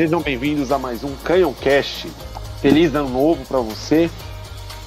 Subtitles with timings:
[0.00, 2.10] Sejam bem-vindos a mais um Canhão Cast.
[2.62, 4.10] Feliz ano novo para você,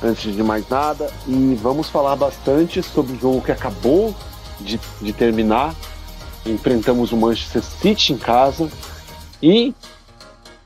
[0.02, 1.08] antes de mais nada.
[1.28, 4.16] E vamos falar bastante sobre o jogo que acabou
[4.60, 5.76] de, de terminar.
[6.44, 8.68] Enfrentamos o Manchester City em casa
[9.40, 9.76] e,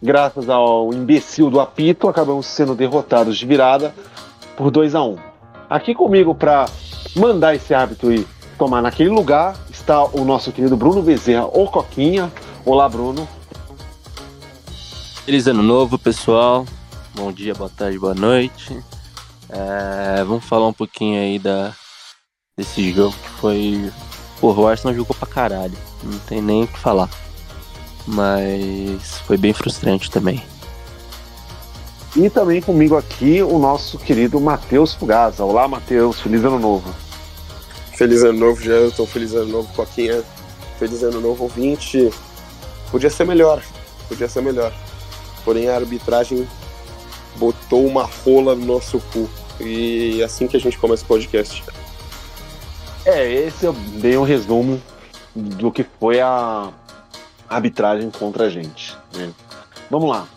[0.01, 3.93] graças ao imbecil do apito, acabamos sendo derrotados de virada
[4.55, 5.17] por 2 a 1 um.
[5.69, 6.67] Aqui comigo para
[7.17, 8.25] mandar esse árbitro ir
[8.57, 12.31] tomar naquele lugar está o nosso querido Bruno Bezerra, ou Coquinha.
[12.65, 13.27] Olá, Bruno.
[15.27, 16.65] Feliz ano novo, pessoal.
[17.13, 18.81] Bom dia, boa tarde, boa noite.
[19.49, 21.75] É, vamos falar um pouquinho aí da,
[22.57, 23.91] desse jogo que foi.
[24.39, 25.77] Porra, o Arsenal jogou pra caralho.
[26.01, 27.09] Não tem nem o que falar.
[28.07, 30.41] Mas foi bem frustrante também.
[32.15, 35.43] E também comigo aqui o nosso querido Matheus Fugaza.
[35.43, 36.21] Olá, Matheus.
[36.21, 36.95] Feliz ano novo.
[37.97, 39.05] Feliz ano novo, Janton.
[39.05, 40.23] Feliz ano novo, Coquinha.
[40.79, 42.13] Feliz ano novo, ouvinte.
[42.89, 43.61] Podia ser melhor.
[44.07, 44.71] Podia ser melhor.
[45.47, 46.45] Porém, a arbitragem
[47.37, 49.29] botou uma rola no nosso cu.
[49.61, 51.63] E é assim que a gente começa o podcast.
[53.05, 54.81] É, esse é bem um resumo
[55.33, 56.69] do que foi a
[57.49, 58.93] arbitragem contra a gente.
[59.15, 59.31] Né?
[59.89, 60.27] Vamos lá.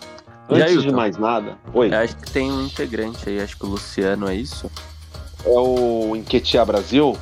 [0.49, 1.59] Antes aí, de mais nada.
[1.75, 1.93] Oi.
[1.93, 4.71] Acho que tem um integrante aí, acho que o Luciano é isso.
[5.45, 7.19] É o Enquetear Brasil.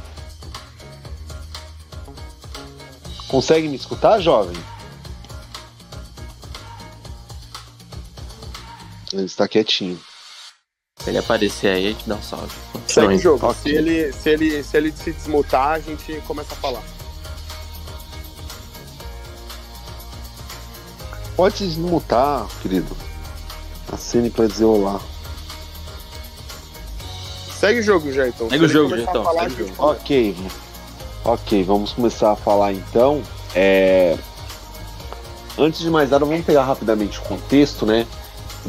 [3.28, 4.58] Consegue me escutar, jovem?
[9.12, 9.98] Ele está quietinho.
[10.98, 12.52] Se ele aparecer aí, a gente dá um salve.
[12.86, 13.54] Segue o jogo.
[13.54, 16.82] Se, ele, se, ele, se ele se desmutar, a gente começa a falar.
[21.36, 22.96] Pode desmutar, querido.
[23.92, 25.00] Acene para dizer olá.
[27.60, 28.48] Segue o jogo, Janton.
[28.50, 29.76] Segue o Se jogo, ele começar a Janton, falar, segue o a gente jogo.
[29.76, 30.00] começa.
[30.02, 30.36] Ok.
[31.24, 33.22] Ok, vamos começar a falar então.
[33.54, 34.16] É,
[35.58, 38.06] Antes de mais nada, vamos pegar rapidamente o contexto, né?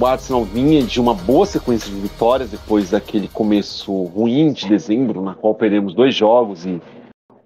[0.02, 5.22] O Arsenal vinha de uma boa sequência de vitórias depois daquele começo ruim de dezembro,
[5.22, 6.82] na qual perdemos dois jogos e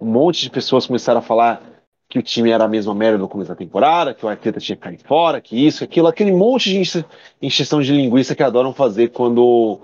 [0.00, 1.60] um monte de pessoas começaram a falar
[2.08, 4.76] que o time era a mesma merda no começo da temporada, que o Arteta tinha
[4.76, 7.04] caído fora, que isso, aquilo, aquele monte de
[7.42, 9.80] encheção de linguiça que adoram fazer quando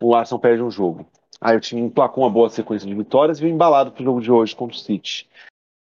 [0.00, 1.04] o Arsenal perde um jogo.
[1.38, 4.32] Aí o time emplacou uma boa sequência de vitórias e veio embalado pro jogo de
[4.32, 5.28] hoje contra o City.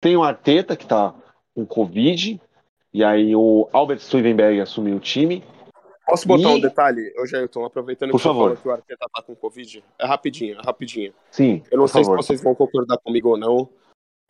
[0.01, 1.15] Tem o Arteta, que tá
[1.55, 2.41] com Covid,
[2.93, 5.45] e aí o Albert Stuivenberg assumiu o time.
[6.13, 8.55] Posso botar E- um detalhe, ô Jailton, aproveitando Por que favor.
[8.55, 9.83] que o Arteta tá com Covid?
[9.99, 11.15] É rapidinho, é rapidinho.
[11.31, 12.21] Sim, Eu não sei favor.
[12.21, 13.67] se vocês vão concordar comigo ou não,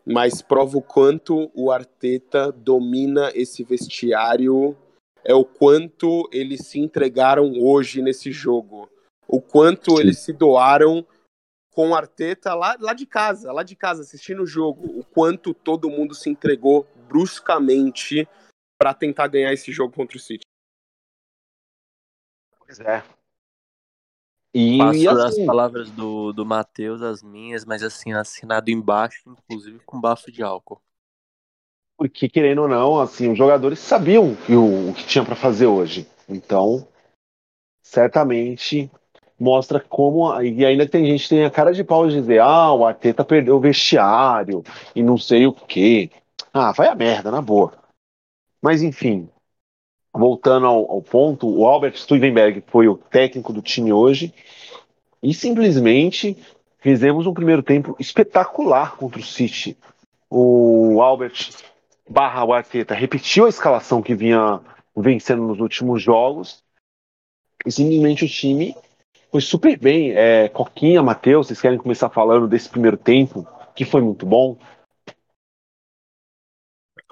[0.06, 4.76] mas prova o quanto o Arteta domina esse vestiário,
[5.24, 8.88] é o quanto eles se entregaram hoje nesse jogo.
[9.26, 10.02] O quanto Sim.
[10.02, 11.04] eles se doaram
[11.74, 14.86] com o Arteta lá, lá de casa, lá de casa, assistindo o jogo.
[15.00, 18.28] O quanto todo mundo se entregou bruscamente
[18.78, 20.42] para tentar ganhar esse jogo contra o City.
[22.72, 23.04] Pois é.
[24.54, 29.78] E, Passo as assim, palavras do, do Matheus, as minhas, mas assim, assinado embaixo, inclusive
[29.80, 30.80] com bafo de álcool.
[31.96, 35.66] porque querendo ou não, assim, os jogadores sabiam que o, o que tinha para fazer
[35.66, 36.06] hoje.
[36.28, 36.86] Então,
[37.82, 38.90] certamente
[39.38, 42.72] mostra como e ainda tem gente que tem a cara de pau de dizer, ah,
[42.72, 44.62] o Arteta perdeu o vestiário
[44.94, 46.10] e não sei o quê.
[46.52, 47.72] Ah, vai a merda, na boa.
[48.62, 49.28] Mas enfim,
[50.12, 54.32] voltando ao, ao ponto, o Albert Stuivenberg foi o técnico do time hoje
[55.22, 56.36] e simplesmente
[56.78, 59.76] fizemos um primeiro tempo espetacular contra o City.
[60.28, 61.50] O Albert
[62.08, 62.52] barra o
[62.94, 64.60] repetiu a escalação que vinha
[64.94, 66.62] vencendo nos últimos jogos
[67.64, 68.74] e simplesmente o time
[69.30, 70.12] foi super bem.
[70.12, 74.58] É, Coquinha, Matheus, vocês querem começar falando desse primeiro tempo, que foi muito bom?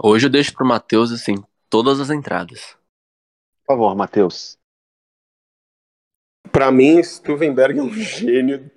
[0.03, 1.35] Hoje eu deixo pro Matheus, assim,
[1.69, 2.80] todas as entradas.
[3.71, 4.59] Por favor, Matheus.
[6.51, 8.69] Pra mim, Stuvenberg é um gênio.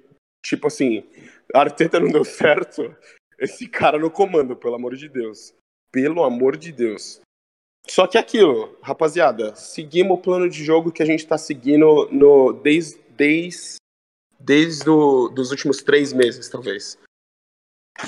[0.46, 1.04] Tipo assim,
[1.52, 2.96] Arteta não deu certo.
[3.40, 5.52] Esse cara no comando, pelo amor de Deus.
[5.92, 7.20] Pelo amor de Deus.
[7.88, 12.08] Só que é aquilo, rapaziada, seguimos o plano de jogo que a gente tá seguindo
[12.12, 13.78] no, desde, desde,
[14.40, 17.00] desde dos últimos três meses, talvez.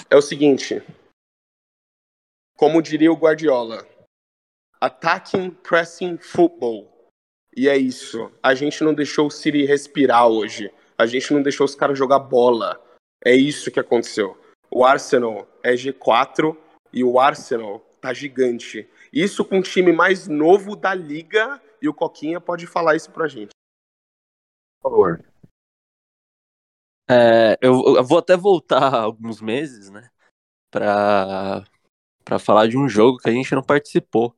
[0.07, 0.83] É o seguinte.
[2.56, 3.88] Como diria o Guardiola,
[4.80, 6.92] attacking, pressing, football.
[7.56, 8.31] E é isso.
[8.44, 10.72] A gente não deixou o City respirar hoje.
[10.98, 12.81] A gente não deixou os caras jogar bola.
[13.24, 14.38] É isso que aconteceu.
[14.69, 16.56] O Arsenal é G4
[16.92, 18.89] e o Arsenal tá gigante.
[19.12, 23.28] Isso com o time mais novo da liga e o Coquinha pode falar isso pra
[23.28, 23.51] gente.
[24.81, 25.25] Por favor.
[27.10, 30.10] É, eu, eu vou até voltar alguns meses, né?
[30.71, 31.63] Pra,
[32.24, 34.36] pra falar de um jogo que a gente não participou.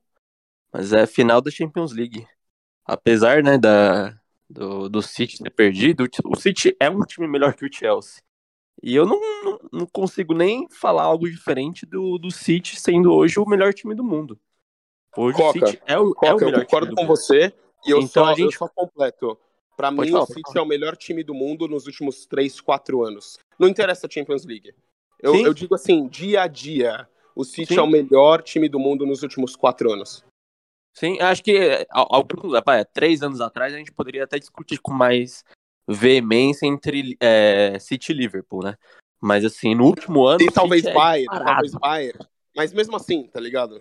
[0.71, 2.27] Mas é final da Champions League.
[2.85, 4.17] Apesar, né, da,
[4.49, 8.21] do, do City ter perdido, o City é um time melhor que o Chelsea.
[8.81, 13.39] E eu não, não, não consigo nem falar algo diferente do, do City sendo hoje
[13.39, 14.39] o melhor time do mundo.
[15.15, 17.53] Hoje Coca, o City é o, Coca, é o melhor eu concordo com você
[17.85, 19.37] e eu, Então só, a gente- eu só completo.
[19.75, 23.03] Pra mim, falar, o City é o melhor time do mundo nos últimos 3, 4
[23.03, 23.37] anos.
[23.59, 24.73] Não interessa a Champions League.
[25.19, 27.79] Eu, eu digo assim, dia a dia, o City Sim.
[27.79, 30.23] é o melhor time do mundo nos últimos 4 anos.
[30.97, 34.91] Sim, acho que ao- alguns, rapaz, três anos atrás a gente poderia até discutir com
[34.91, 35.45] mais
[35.87, 38.75] veemência entre é, City e Liverpool, né?
[39.21, 40.41] Mas assim, no último ano.
[40.41, 42.17] E talvez é Bayern, talvez Bayern.
[42.55, 43.79] Mas mesmo assim, tá ligado?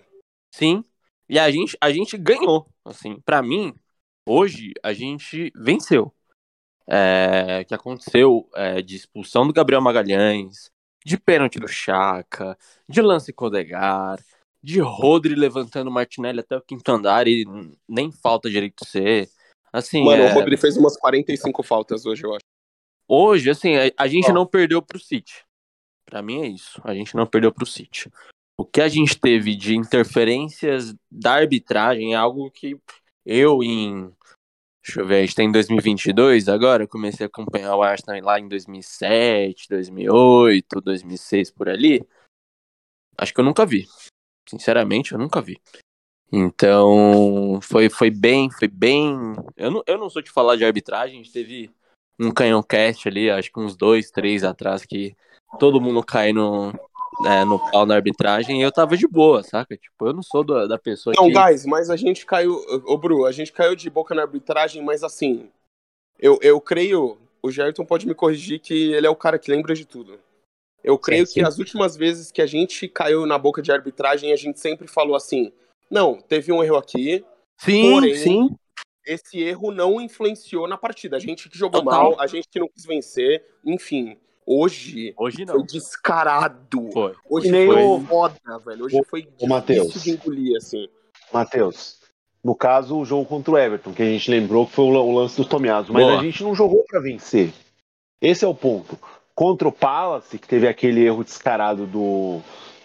[0.54, 0.84] Sim.
[1.26, 2.68] E a gente, a gente ganhou.
[2.84, 3.74] Assim, para mim,
[4.28, 6.12] hoje a gente venceu.
[6.86, 10.70] É, que aconteceu é, de expulsão do Gabriel Magalhães,
[11.02, 14.22] de pênalti do Chaka, de lance com o Odegar,
[14.62, 17.44] de Rodri levantando Martinelli até o quinto andar e
[17.88, 19.29] nem falta direito de ser.
[19.73, 22.44] Assim, Mano, é, o Rodri fez umas 45 faltas hoje, eu acho.
[23.08, 24.32] hoje, assim, a, a gente Ó.
[24.32, 25.44] não perdeu pro City.
[26.05, 26.81] Pra mim é isso.
[26.85, 28.11] A gente não perdeu pro City.
[28.58, 32.79] O que a gente teve de interferências da arbitragem é algo que
[33.25, 34.11] eu em
[34.87, 38.23] Deixa eu ver, a gente tá em 2022 agora, eu comecei a acompanhar o Arsenal
[38.23, 42.06] lá em 2007, 2008, 2006, por ali.
[43.19, 43.88] Acho que eu nunca vi.
[44.48, 45.60] Sinceramente, eu nunca vi.
[46.32, 49.34] Então, foi, foi bem, foi bem...
[49.56, 51.70] Eu não, eu não sou de falar de arbitragem, a gente teve
[52.19, 55.14] um canhão cast ali, acho que uns dois, três atrás, que
[55.58, 56.72] todo mundo cai no,
[57.25, 59.76] é, no pau na arbitragem e eu tava de boa, saca?
[59.76, 61.32] Tipo, eu não sou da, da pessoa Não, que...
[61.32, 62.54] guys, mas a gente caiu.
[62.84, 65.49] Ô, Bru, a gente caiu de boca na arbitragem, mas assim.
[66.19, 67.19] Eu, eu creio.
[67.42, 70.19] O Gerton pode me corrigir que ele é o cara que lembra de tudo.
[70.87, 71.35] Eu creio sim.
[71.35, 74.87] que as últimas vezes que a gente caiu na boca de arbitragem, a gente sempre
[74.87, 75.53] falou assim:
[75.91, 77.25] não, teve um erro aqui,
[77.59, 78.50] Sim, Porém, sim.
[79.05, 81.17] esse erro não influenciou na partida.
[81.17, 82.11] A gente que jogou Total.
[82.12, 84.17] mal, a gente que não quis vencer, enfim.
[84.47, 85.67] Hoje Hoje foi não.
[85.67, 86.91] descarado.
[86.93, 87.15] Foi.
[87.29, 88.85] Hoje nem foi o- foda, velho.
[88.85, 90.03] Hoje o- foi o difícil Matheus.
[90.05, 90.87] de engolir, assim.
[91.33, 91.99] Matheus,
[92.44, 95.00] no caso, o jogo contra o Everton, que a gente lembrou que foi o la-
[95.00, 96.21] o lance do Tomiaso, mas Boa.
[96.21, 97.53] a gente não jogou pra vencer.
[98.23, 98.97] Esse é o ponto.
[99.37, 102.41] Contra o Palace, que teve aquele erro descarado do,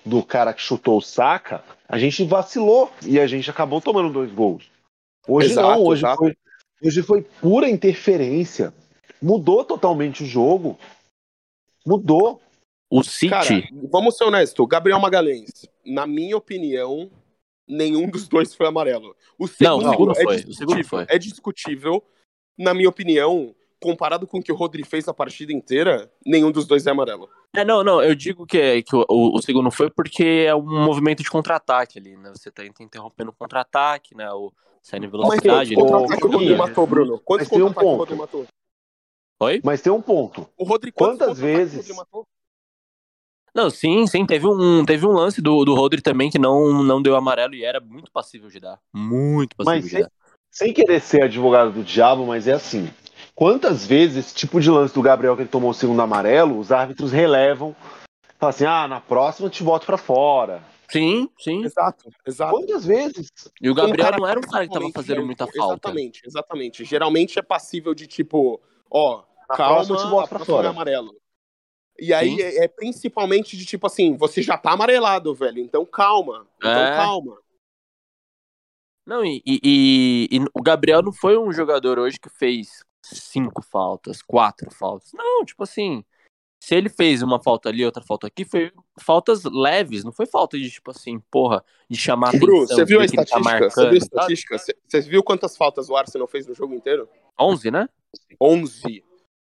[0.06, 4.30] do cara que chutou o saca, a gente vacilou e a gente acabou tomando dois
[4.32, 4.70] gols.
[5.26, 6.18] Hoje Exato, não, hoje exato.
[6.18, 6.36] foi,
[6.84, 8.74] hoje foi pura interferência.
[9.22, 10.78] Mudou totalmente o jogo.
[11.86, 12.42] Mudou.
[12.90, 13.30] O City.
[13.30, 13.48] Cara,
[13.90, 14.68] vamos ser honestos.
[14.68, 17.10] Gabriel Magalhães, na minha opinião,
[17.66, 19.16] nenhum dos dois foi amarelo.
[19.40, 20.56] O Não, segundo, o segundo é foi, o discutível.
[20.58, 21.06] segundo foi.
[21.08, 22.04] É discutível.
[22.58, 26.66] Na minha opinião, comparado com o que o Rodri fez a partida inteira, nenhum dos
[26.68, 27.28] dois é amarelo.
[27.54, 30.56] É, não, não, eu digo que, é- que o, o- o segundo foi porque é
[30.56, 32.32] um movimento de contra-ataque ali, né?
[32.36, 34.32] Você tá interrompendo o contra-ataque, né?
[34.32, 34.52] O
[34.82, 35.76] saindo em Mas velocidade.
[35.76, 37.20] contra-ataques o Rodri Coquinha, matou, Bruno?
[37.20, 38.10] Quantos mas tem um contra-ataques o ponto.
[38.10, 38.48] Rodri matou?
[39.42, 39.62] Oi?
[39.64, 40.48] Mas tem um ponto.
[40.58, 42.24] O Rodri, quantos Quantas vezes- o?
[43.54, 44.26] Não, sim, sim.
[44.26, 47.66] Teve um, teve um lance do, do Rodri também que não, não deu amarelo e
[47.66, 48.80] era muito passível de dar.
[48.94, 50.12] Muito passível Mas de dar.
[50.50, 52.90] Sem querer ser advogado do diabo, mas é assim.
[53.36, 56.72] Quantas vezes esse tipo de lance do Gabriel que ele tomou o segundo amarelo, os
[56.72, 57.76] árbitros relevam,
[58.38, 60.64] falam assim: ah, na próxima eu te boto pra fora.
[60.90, 61.64] Sim, sim.
[61.64, 62.52] Exato, exato.
[62.54, 63.32] Quantas vezes?
[63.62, 65.74] E o Gabriel Um cara não era um cara que tava fazendo muita falta.
[65.88, 66.84] Exatamente, exatamente.
[66.84, 70.46] Geralmente é passível de tipo, ó, Na calma, próxima eu te boto a pra é
[70.46, 70.70] fora.
[70.70, 71.16] amarelo.
[71.98, 76.46] E aí é, é principalmente de tipo assim, você já tá amarelado, velho, então calma,
[76.58, 76.96] então É.
[76.96, 77.38] calma.
[79.06, 83.62] Não, e, e- e- e o Gabriel não foi um jogador hoje que fez cinco
[83.62, 85.12] faltas, quatro faltas.
[85.14, 86.04] Não, tipo assim,
[86.64, 90.58] se ele fez uma falta ali, outra falta aqui, foi faltas leves, não foi falta
[90.58, 92.48] de, tipo assim, porra, de chamar atenção.
[92.48, 93.70] Bru, você viu a que ele tá estatística?
[93.70, 94.58] você viu a marcando, estatística?
[94.58, 97.10] Você- Você viu quantas faltas o Arsenal fez no jogo inteiro?
[97.40, 97.90] 11, né?
[98.40, 99.04] 11.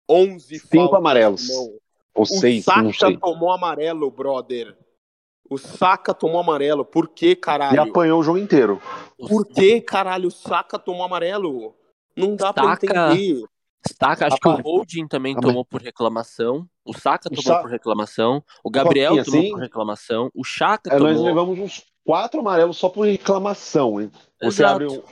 [0.09, 0.97] 11 Cinco faltas.
[0.99, 1.49] amarelos.
[1.49, 1.79] irmão.
[2.13, 3.17] Ou O seis, não Saka sei.
[3.17, 4.77] tomou amarelo, brother.
[5.49, 6.83] O Saka tomou amarelo.
[6.85, 7.81] Por que, E caralho?
[7.81, 8.81] apanhou o jogo inteiro.
[9.17, 11.73] Por que, caralho, o Saka tomou amarelo?
[12.15, 13.43] Não dá pra Saka- entender.
[13.99, 14.61] Saka, acho que o.
[14.61, 16.67] Holding também tomou por reclamação.
[16.85, 18.43] O Saka O tomou Sa- por reclamação.
[18.63, 19.49] O Gabriel Coquinha, tomou sim.
[19.51, 20.31] por reclamação.
[20.35, 21.25] O Chaka É, nós tomou.
[21.25, 23.99] levamos uns quatro amarelos só por reclamação.
[23.99, 24.11] Hein?
[24.41, 24.73] Você Exato.
[24.83, 25.03] abre um-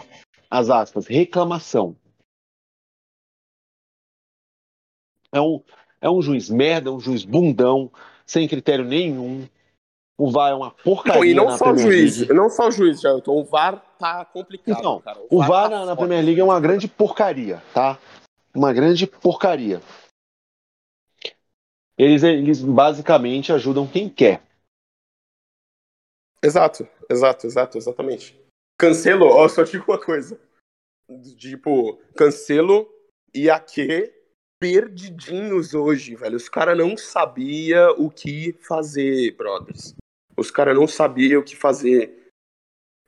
[0.51, 1.95] as aspas, reclamação.
[5.31, 5.61] É um,
[6.01, 7.91] é um juiz merda, é um juiz bundão,
[8.25, 9.47] sem critério nenhum.
[10.19, 12.33] O VAR é uma porcaria Não, e não na só o juiz, League.
[12.33, 13.39] não só o juiz, Gelton.
[13.39, 15.17] O VAR tá complicado, Então, cara.
[15.29, 15.95] O VAR tá na, na.
[15.95, 17.97] Premier League é uma grande porcaria, tá?
[18.53, 19.81] Uma grande porcaria.
[21.97, 24.43] Eles, eles basicamente ajudam quem quer.
[26.43, 28.37] Exato, exato, exato, exatamente.
[28.77, 30.37] Cancelo, ó, só digo uma coisa.
[31.37, 32.89] Tipo, Cancelo
[33.33, 34.13] e Ake
[34.59, 36.35] perdidinhos hoje, velho.
[36.35, 39.95] Os caras não sabia o que fazer, brothers.
[40.39, 42.29] Os caras não sabiam o que fazer.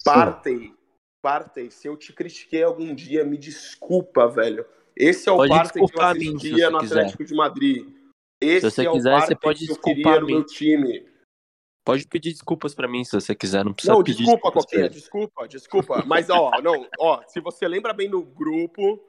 [0.04, 0.74] Partey,
[1.22, 4.66] Partey, se eu te critiquei algum dia, me desculpa, velho.
[4.96, 7.00] Esse é o Pode Partey que eu se assistia no quiser.
[7.00, 7.88] Atlético de Madrid.
[8.42, 11.06] Esse você é o quiser, você pode que eu queria no meu time.
[11.86, 15.48] Pode pedir desculpas pra mim se você quiser, não precisa Não, pedir desculpa, Coquinha, desculpa,
[15.48, 16.04] desculpa.
[16.06, 19.04] Mas, ó, não, ó, se você lembra bem no grupo,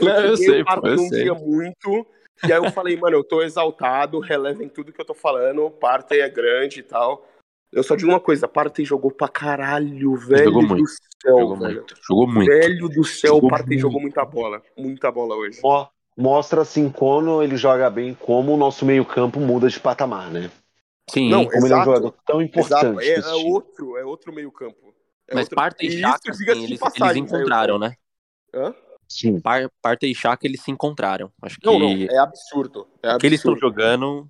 [0.00, 1.22] Não, eu sei, pô, eu num sei.
[1.22, 2.06] dia muito,
[2.44, 5.78] e aí eu falei, mano, eu tô exaltado, relevem tudo que eu tô falando, o
[6.12, 7.26] é grande e tal.
[7.72, 10.88] Eu só digo uma coisa, Partey jogou pra caralho, velho Jogou do muito,
[11.22, 11.74] céu, Jogou velho.
[11.74, 11.94] muito.
[12.06, 12.48] Jogou muito.
[12.48, 13.80] Velho do céu, Jogou o Partey muito.
[13.80, 15.60] jogou muita bola, muita bola hoje.
[15.62, 20.50] Mo- Mostra assim quando ele joga bem, como o nosso meio-campo muda de patamar, né?
[21.10, 21.84] Sim, Não, Como ele é um Exato.
[21.84, 23.06] jogador tão Exato, importante.
[23.06, 24.94] é, é outro, é outro meio campo.
[25.28, 25.56] É mas outro...
[25.56, 27.94] Parta e Chaka, assim, eles, passagem, eles encontraram, né?
[28.54, 28.74] Hã?
[29.06, 29.40] Sim.
[29.40, 31.30] Par, Parta e Chaka, eles se encontraram.
[31.42, 32.88] Acho que Não, não, é absurdo.
[33.02, 33.74] É o que eles estão absurdo.
[33.74, 34.28] jogando...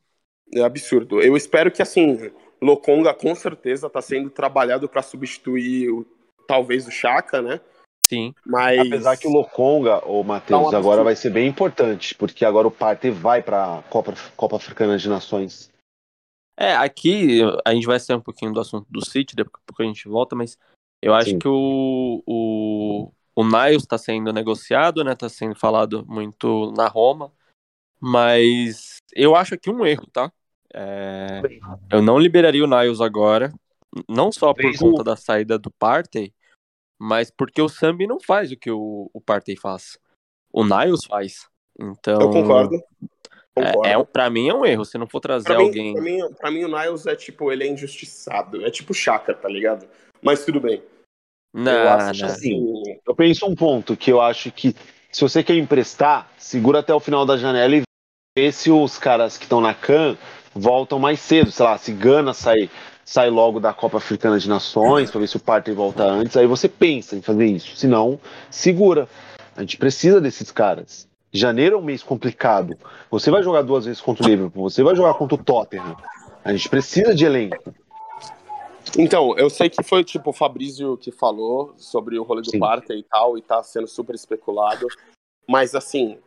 [0.53, 1.21] É absurdo.
[1.23, 6.07] Eu espero que, assim, Lokonga com certeza tá sendo trabalhado para substituir o,
[6.47, 7.61] talvez o Chaka, né?
[8.09, 8.33] Sim.
[8.45, 8.81] Mas.
[8.81, 10.77] Apesar que o Lokonga, Tá um Matheus, absurdo.
[10.77, 15.09] agora vai ser bem importante, porque agora o Partey vai pra Copa, Copa Africana de
[15.09, 15.71] Nações.
[16.59, 20.09] É, aqui a gente vai sair um pouquinho do assunto do City, depois a gente
[20.09, 20.57] volta, mas
[21.03, 21.39] eu acho Sim.
[21.39, 25.15] que o, o, o Niles está sendo negociado, né?
[25.15, 27.31] Tá sendo falado muito na Roma,
[28.01, 30.33] mas eu acho aqui um erro, tá?
[30.79, 31.41] É,
[31.91, 33.51] eu não liberaria o Niles agora,
[34.09, 36.35] não só por Talvez conta da saída do Partey,
[37.01, 39.99] mas porque o Sambi não faz o que o, o Partey faz.
[40.53, 41.49] O Niles faz.
[41.81, 42.79] Então, Eu concordo.
[43.55, 43.87] Concordo.
[43.87, 44.85] É, é, pra mim é um erro.
[44.85, 45.93] Se não for trazer Pra mim, alguém.
[45.95, 48.65] pra, mim, pra mim, o Niles é tipo, ele é injustiçado.
[48.65, 49.89] É tipo Chaka, tá ligado?
[50.23, 50.83] Mas tudo bem.
[51.55, 52.29] eu Não, acho não.
[52.29, 52.99] assim.
[53.07, 54.75] Eu penso um ponto que eu acho que
[55.11, 57.83] se você quer emprestar, segura até o final da janela e
[58.37, 60.19] vê se os caras que estão na CAN
[60.57, 61.51] voltam mais cedo.
[61.51, 62.71] Sei lá, se Gana sai,
[63.05, 66.47] sai logo da Copa Africana de Nações, pra ver se o Partey volta antes, aí
[66.47, 67.77] você pensa em fazer isso.
[67.77, 68.19] Se não,
[68.51, 69.09] segura.
[69.57, 71.09] A gente precisa desses caras.
[71.33, 72.77] Janeiro é um mês complicado.
[73.11, 75.97] Você vai jogar duas vezes contra o Liverpool, você vai jogar contra o Tottenham.
[76.45, 77.75] A gente precisa de elenco.
[78.99, 82.59] Então, eu sei que foi tipo o Fabrício que falou sobre o rolê do.
[82.59, 84.87] Partey e tal, e tá sendo super especulado.
[85.49, 86.19] Mas assim,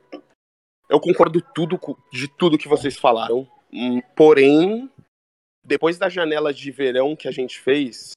[0.89, 1.79] eu concordo tudo
[2.11, 3.47] de tudo que vocês falaram.
[3.71, 4.89] Hum, Porém,
[5.63, 8.13] depois da janela de verão que a gente fez,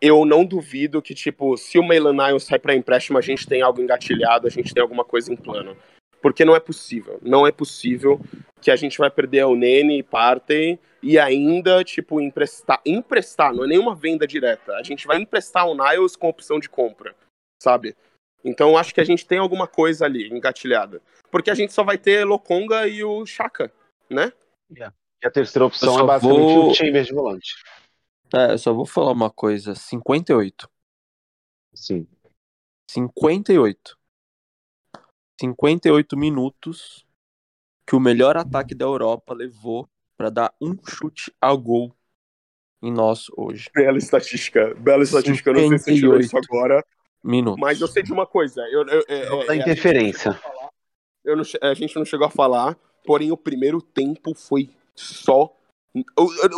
[0.00, 3.62] eu não duvido que, tipo, se o Maitland Niles sai pra empréstimo, a gente tem
[3.62, 5.76] algo engatilhado, a gente tem alguma coisa em plano.
[6.20, 7.18] Porque não é possível.
[7.22, 8.20] Não é possível
[8.60, 12.80] que a gente vai perder o Nene e Partey e ainda, tipo, emprestar.
[12.84, 14.74] Emprestar, não é nenhuma venda direta.
[14.74, 17.14] A gente vai emprestar o Niles com opção de compra,
[17.62, 17.96] sabe?
[18.44, 21.00] Então acho que a gente tem alguma coisa ali engatilhada.
[21.30, 23.72] Porque a gente só vai ter Lokonga e o Chaka,
[24.10, 24.32] né?
[24.76, 27.54] E a terceira opção Eu é basicamente vou- o Chambers de volante.
[28.34, 29.74] É, eu só vou falar uma coisa.
[29.74, 30.68] 58.
[31.74, 32.06] Sim.
[32.90, 33.96] 58.
[35.40, 37.04] 58 minutos
[37.86, 41.94] que o melhor ataque da Europa levou pra dar um chute a gol
[42.82, 43.70] em nós hoje.
[43.74, 44.74] Bela estatística.
[44.74, 45.50] Bela estatística.
[45.50, 46.46] Eu não sei se você tirou isso 58.
[46.54, 46.84] agora.
[47.24, 47.60] Minutos.
[47.60, 48.60] Mas eu sei de uma coisa.
[48.68, 50.40] Eu, eu, é- Não é- é, interferência.
[51.24, 55.54] eu não a gente não chegou a falar, porém o primeiro tempo foi só.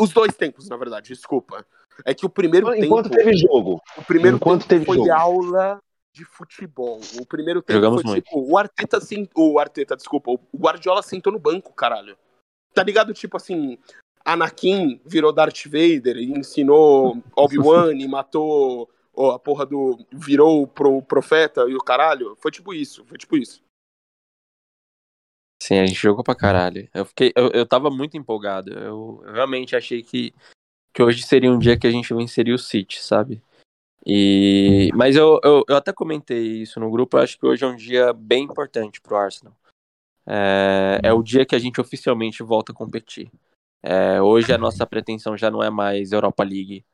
[0.00, 1.66] Os dois tempos, na verdade, desculpa.
[2.04, 3.22] É que o primeiro Enquanto tempo.
[3.22, 3.80] teve jogo.
[3.96, 5.12] O primeiro enquanto tempo teve foi jogo.
[5.12, 5.80] aula
[6.12, 7.00] de futebol.
[7.20, 8.24] O primeiro tempo Jogamos foi muito.
[8.24, 12.16] tipo, o Arteta sim, o Arteta, desculpa, o Guardiola sentou no banco, caralho.
[12.72, 13.12] Tá ligado?
[13.12, 13.78] Tipo assim,
[14.24, 21.02] Anakin virou Darth Vader e ensinou Obi-Wan e matou ó, a porra do virou pro
[21.02, 22.36] profeta e o caralho.
[22.40, 23.62] Foi tipo isso, foi tipo isso.
[25.64, 26.86] Sim, a gente jogou pra caralho.
[26.92, 28.70] Eu, fiquei, eu, eu tava muito empolgado.
[28.70, 30.34] Eu, eu realmente achei que,
[30.92, 33.42] que hoje seria um dia que a gente venceria o City, sabe?
[34.04, 37.16] E, mas eu, eu, eu até comentei isso no grupo.
[37.16, 39.56] Eu acho que hoje é um dia bem importante pro Arsenal.
[40.26, 43.30] É, é o dia que a gente oficialmente volta a competir.
[43.82, 46.84] É, hoje a nossa pretensão já não é mais Europa League.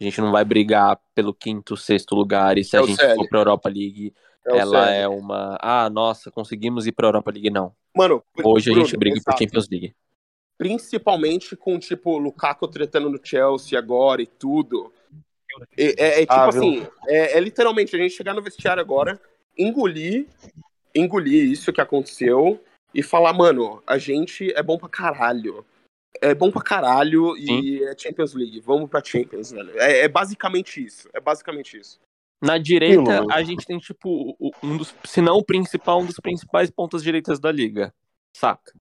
[0.00, 2.58] A gente não vai brigar pelo quinto, sexto lugar.
[2.58, 3.14] E se É a gente CL.
[3.14, 4.12] for pra Europa League,
[4.46, 5.58] É ela é uma.
[5.60, 7.50] Ah, nossa, conseguimos ir pra Europa League.
[7.50, 7.74] Não.
[7.96, 9.38] Mano, Hoje a Bruno, gente briga por.
[9.38, 9.94] Champions League.
[10.58, 14.92] principalmente com, tipo, o Lukaku tretando no Chelsea agora e tudo.
[15.76, 19.20] É, é- é tipo Ah, assim, é, é literalmente a gente chegar no vestiário agora,
[19.56, 20.26] engolir,
[20.94, 22.62] engolir isso que aconteceu
[22.94, 25.64] e falar, mano, a gente é bom pra caralho.
[26.22, 28.60] É bom pra caralho e é Champions League.
[28.60, 29.78] Vamos pra Champions, velho.
[29.78, 31.08] É, é basicamente isso.
[31.12, 32.00] É basicamente isso.
[32.40, 36.70] Na direita, a gente tem, tipo, um dos, se não o principal, um dos principais
[36.70, 37.94] pontas direitas da liga.
[38.36, 38.72] Saca?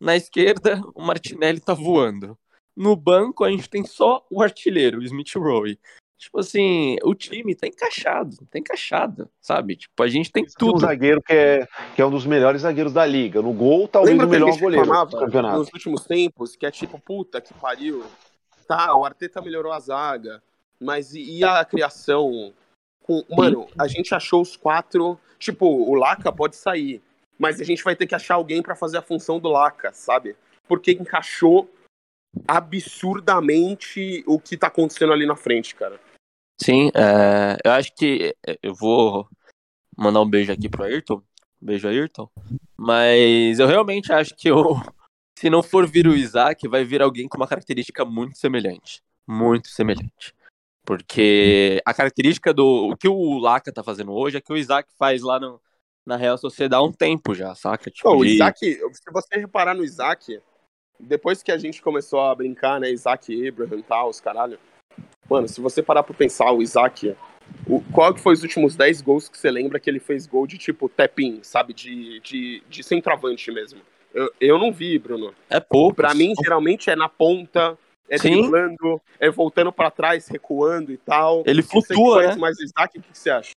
[0.00, 2.38] Na esquerda, o Martinelli tá voando.
[2.74, 5.78] No banco, a gente tem só o artilheiro, o Smith Rowe.
[6.16, 9.76] Tipo assim, o time tá encaixado, tá encaixado, sabe?
[9.76, 10.80] Tipo, a gente tem Tem um tudo.
[10.80, 13.40] zagueiro que é, que é um dos melhores zagueiros da liga.
[13.40, 15.58] No gol, talvez Lembra o melhor goleiro do campeonato.
[15.58, 18.04] nos últimos tempos, que é tipo, puta que pariu.
[18.66, 20.42] Tá, o Arteta melhorou a zaga,
[20.78, 22.52] mas e e a criação?
[23.10, 23.24] Com...
[23.34, 25.18] Mano, a gente achou os quatro.
[25.36, 27.02] Tipo, o Laca pode sair,
[27.36, 30.36] mas a gente vai ter que achar alguém pra fazer a função do Laca, sabe?
[30.68, 31.68] Porque encaixou
[32.46, 35.98] absurdamente o que tá acontecendo ali na frente, cara.
[36.62, 39.26] Sim, é, eu acho que é, eu vou
[39.96, 41.20] mandar um beijo aqui pro Ayrton.
[41.60, 42.30] Beijo, Ayrton.
[42.76, 44.62] Mas eu realmente acho que eu,
[45.36, 49.02] se não for vir o Isaac, vai vir alguém com uma característica muito semelhante.
[49.26, 50.32] Muito semelhante.
[50.90, 52.88] Porque a característica do.
[52.90, 55.60] O que o Laca tá fazendo hoje é que o Isaac faz lá no,
[56.04, 57.88] na Real Sociedade há um tempo já, saca?
[57.88, 60.40] Tipo, Pô, o Isaac, se você reparar no Isaac,
[60.98, 64.58] depois que a gente começou a brincar, né, Isaac, Abraham e tal, os caralho.
[65.28, 67.14] Mano, se você parar pra pensar, o Isaac,
[67.68, 70.44] o, qual que foi os últimos 10 gols que você lembra que ele fez gol
[70.44, 71.72] de tipo tap-in, sabe?
[71.72, 73.80] De, de, de centroavante mesmo.
[74.12, 75.32] Eu, eu não vi, Bruno.
[75.48, 75.94] é pouco.
[75.94, 77.78] Pra mim, geralmente é na ponta,
[78.10, 78.42] é Sim.
[78.42, 81.44] driblando, é voltando pra trás, recuando e tal.
[81.46, 82.36] Ele flutua, né?
[82.36, 83.52] mais Isaac, o que, que você acha?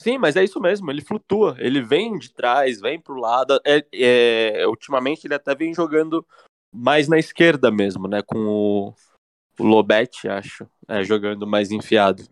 [0.00, 3.58] Sim, mas é isso mesmo, ele flutua, ele vem de trás, vem pro lado.
[3.64, 6.26] É, é, ultimamente ele até vem jogando
[6.72, 8.20] mais na esquerda mesmo, né?
[8.20, 8.94] Com o,
[9.58, 12.22] o Lobete, acho, é, jogando mais enfiado.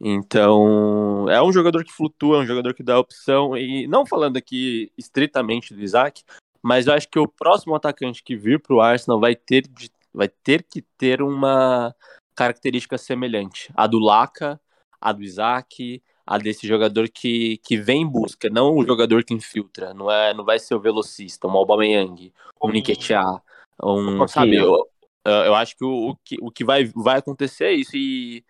[0.00, 3.56] Então, é um jogador que flutua, é um jogador que dá opção.
[3.56, 6.22] E não falando aqui estritamente do Isaac,
[6.62, 10.28] mas eu acho que o próximo atacante que vir pro Arsenal vai ter, de- vai
[10.28, 11.94] ter que ter uma
[12.34, 13.72] característica semelhante.
[13.74, 14.60] A do Laca,
[15.00, 19.34] a do Isaac, a desse jogador que, que vem em busca, não o jogador que
[19.34, 19.92] infiltra.
[19.92, 23.42] Não, é, não vai ser o velocista, um Aubameyang, um Nketiah,
[23.82, 24.28] um, Coquinha.
[24.28, 24.56] sabe?
[24.56, 24.86] Eu,
[25.24, 27.96] eu acho que o, o que, o que vai, vai acontecer é isso.
[27.96, 28.44] E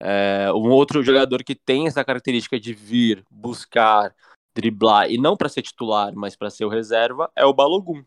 [0.00, 4.14] é, um outro jogador que tem essa característica de vir, buscar,
[4.54, 8.02] driblar, e não para ser titular, mas para ser o reserva, é o Balogun.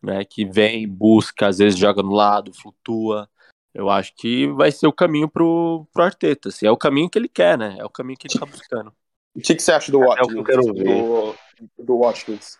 [0.00, 3.28] Né, que vem, busca, às vezes joga no lado, flutua.
[3.74, 6.48] Eu acho que vai ser o caminho pro, pro Arteta.
[6.48, 7.76] Assim, é o caminho que ele quer, né?
[7.78, 8.92] É o caminho que ele tá buscando.
[9.34, 10.66] O que, que você acha do É Watkins?
[10.72, 11.02] ver.
[11.02, 11.34] Do,
[11.78, 12.58] do Watkins.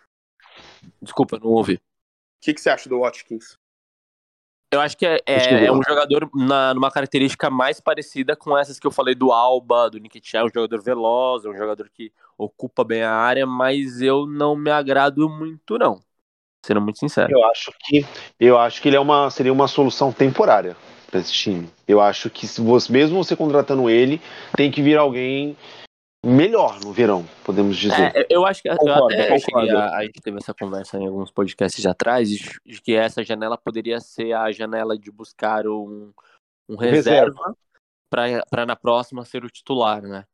[1.01, 1.75] Desculpa, não ouvi.
[1.75, 1.79] O
[2.41, 3.57] que, que você acha do Watkins?
[4.71, 8.35] Eu acho que é, é- Acho que é um jogador na, numa característica mais parecida
[8.35, 11.89] com essas que eu falei do Alba, do Nketiah, um jogador veloz, é um jogador
[11.89, 15.99] que ocupa bem a área, mas eu não me agrado muito não,
[16.65, 17.31] sendo muito sincero.
[17.31, 18.05] Eu acho que
[18.39, 20.75] eu acho que ele é uma seria uma solução temporária
[21.09, 21.69] para esse time.
[21.87, 24.21] Eu acho que se você mesmo você contratando ele,
[24.55, 25.57] tem que vir alguém
[26.25, 28.15] melhor no verão, podemos dizer.
[28.15, 29.77] É, eu acho que eu Concordo, até cheguei concordo.
[29.77, 33.57] a, a gente teve essa conversa em alguns podcasts atrás, de, de que essa janela
[33.57, 36.11] poderia ser a janela de buscar um,
[36.67, 37.55] um reserva
[38.09, 40.25] para na próxima ser o titular, né?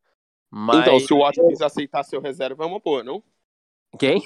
[0.50, 3.22] Mas Então, se o Watkins aceitar seu reserva, é uma boa, não?
[3.96, 4.24] Quem?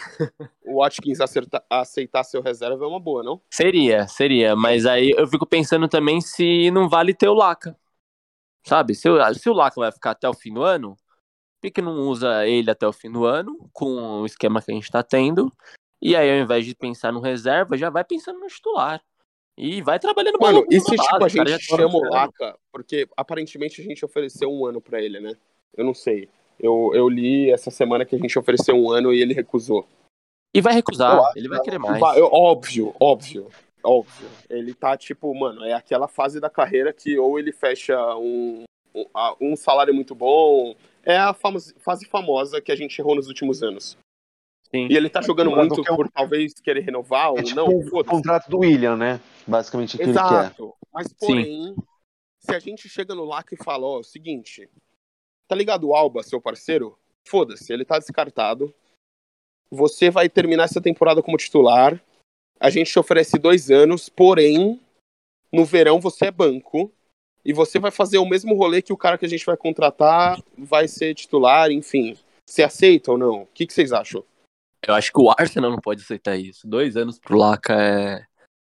[0.66, 3.42] O Watkins acerta- aceitar seu reserva é uma boa, não?
[3.50, 4.56] Seria, seria.
[4.56, 7.78] Mas aí eu fico pensando também se não vale ter o Laca.
[8.66, 8.94] Sabe?
[8.96, 10.96] Se o, se o Laca vai ficar até o fim do ano,
[11.62, 14.76] por que não usa ele até o fim do ano, com o esquema que a
[14.76, 15.52] gente tá tendo?
[16.02, 19.02] E aí, ao invés de pensar no reserva, já vai pensando no titular.
[19.58, 22.10] E vai trabalhando Mano, e se base, tipo, a gente tá chama o.
[22.10, 25.34] Laca, porque aparentemente a gente ofereceu um ano pra ele, né?
[25.76, 26.30] Eu não sei.
[26.60, 29.88] Eu, eu li essa semana que a gente ofereceu um ano e ele recusou.
[30.54, 32.02] E vai recusar, Eu ele vai querer mais.
[32.02, 33.48] Óbvio, óbvio,
[33.84, 34.28] óbvio.
[34.50, 38.64] Ele tá tipo, mano, é aquela fase da carreira que ou ele fecha um,
[39.40, 40.76] um, salário muito bom.
[41.04, 43.96] É a famos- fase famosa que a gente errou nos últimos anos.
[44.74, 44.88] Sim.
[44.90, 47.68] E ele tá jogando muito que eu- por talvez querer renovar ou É tipo não.
[47.68, 49.20] o contrato do William, né?
[49.48, 50.20] Basicamente o que ele quer.
[50.20, 50.74] Exato.
[50.94, 51.76] Mas porém,
[52.40, 54.68] se a gente chega no Laca e fala, ó, o seguinte,
[55.50, 56.98] tá ligado o Alba, seu parceiro?
[57.28, 58.74] Foda-se, ele tá descartado.
[59.72, 62.02] Você vai terminar essa temporada como titular.
[62.60, 64.80] A gente te oferece dois anos, porém,
[65.52, 66.94] no verão você é banco.
[67.44, 70.40] E você vai fazer o mesmo rolê que o cara que a gente vai contratar
[70.58, 72.16] vai ser titular, enfim.
[72.48, 73.44] Você aceita ou não?
[73.44, 74.24] O que, que vocês acham?
[74.86, 76.68] Eu acho que o Arsenal não pode aceitar isso.
[76.68, 78.26] Dois anos pro Laca é,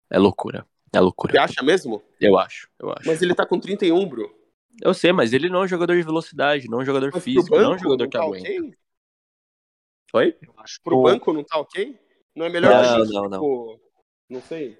[0.09, 0.65] é loucura.
[0.91, 1.43] É Você loucura.
[1.43, 2.01] acha mesmo?
[2.19, 3.07] Eu acho, eu acho.
[3.07, 4.40] Mas ele tá com 31, bro.
[4.81, 7.23] Eu sei, mas ele não é um jogador de velocidade, não é um jogador Mas
[7.23, 8.47] físico, não é um jogador não que tá aguenta.
[8.49, 8.73] ok?
[10.13, 10.37] Oi?
[10.41, 11.97] Eu acho Pro o- banco não tá ok?
[12.35, 13.79] Não é melhor Não, a gente, não, tipo,
[14.29, 14.77] não sei.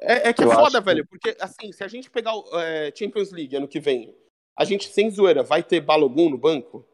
[0.00, 2.34] É, é que é Eu foda, acho que- velho, porque assim, se a gente pegar
[2.34, 4.14] o é, Champions League ano que vem,
[4.56, 6.86] a gente, sem zoeira, vai ter Balogun no banco?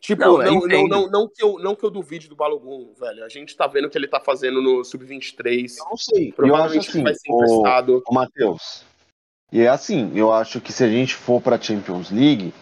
[0.00, 3.24] Tipo, Não, não, não, não, não, que eu, não que eu duvide do Balogun, velho.
[3.24, 5.78] A gente tá vendo o que ele tá fazendo no Sub-23.
[5.78, 6.24] Eu não sei.
[6.24, 8.02] Eu acho Provavelmente assim, vai ser o, emprestado.
[8.06, 8.84] o Matheus.
[9.54, 12.52] E é assim, eu acho que se a gente for pra Champions League,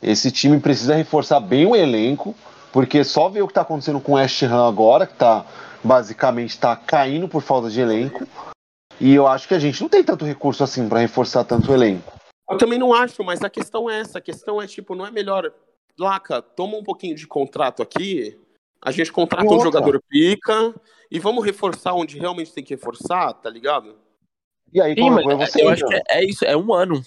[0.00, 2.34] esse time precisa reforçar bem o elenco,
[2.72, 5.44] porque só ver o que tá acontecendo com o West Ham agora, que tá
[5.84, 8.26] basicamente tá caindo por falta de elenco.
[8.98, 11.74] E eu acho que a gente não tem tanto recurso assim pra reforçar tanto o
[11.74, 12.10] elenco.
[12.50, 14.16] Eu também não acho, mas a questão é essa.
[14.16, 15.52] A questão é, tipo, não é melhor.
[16.00, 18.40] Laca, toma um pouquinho de contrato aqui.
[18.80, 20.74] A gente contrata um jogador pica
[21.10, 24.07] e vamos reforçar onde realmente tem que reforçar, tá ligado?
[24.72, 27.02] E aí, Sim, como mas você eu acho que é, é isso, é um ano.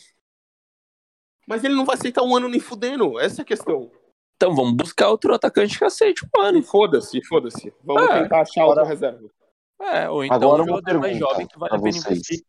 [1.47, 3.19] Mas ele não vai aceitar um ano nem fudendo.
[3.19, 3.91] Essa é a questão.
[4.36, 6.63] Então vamos buscar outro atacante que aceite um ano.
[6.63, 7.74] Foda-se, foda-se.
[7.84, 9.30] Vamos É, tentar achar agora- outra reserva.
[9.82, 12.43] É, ou então Agora um jogador mais jovem que vale a pena investir.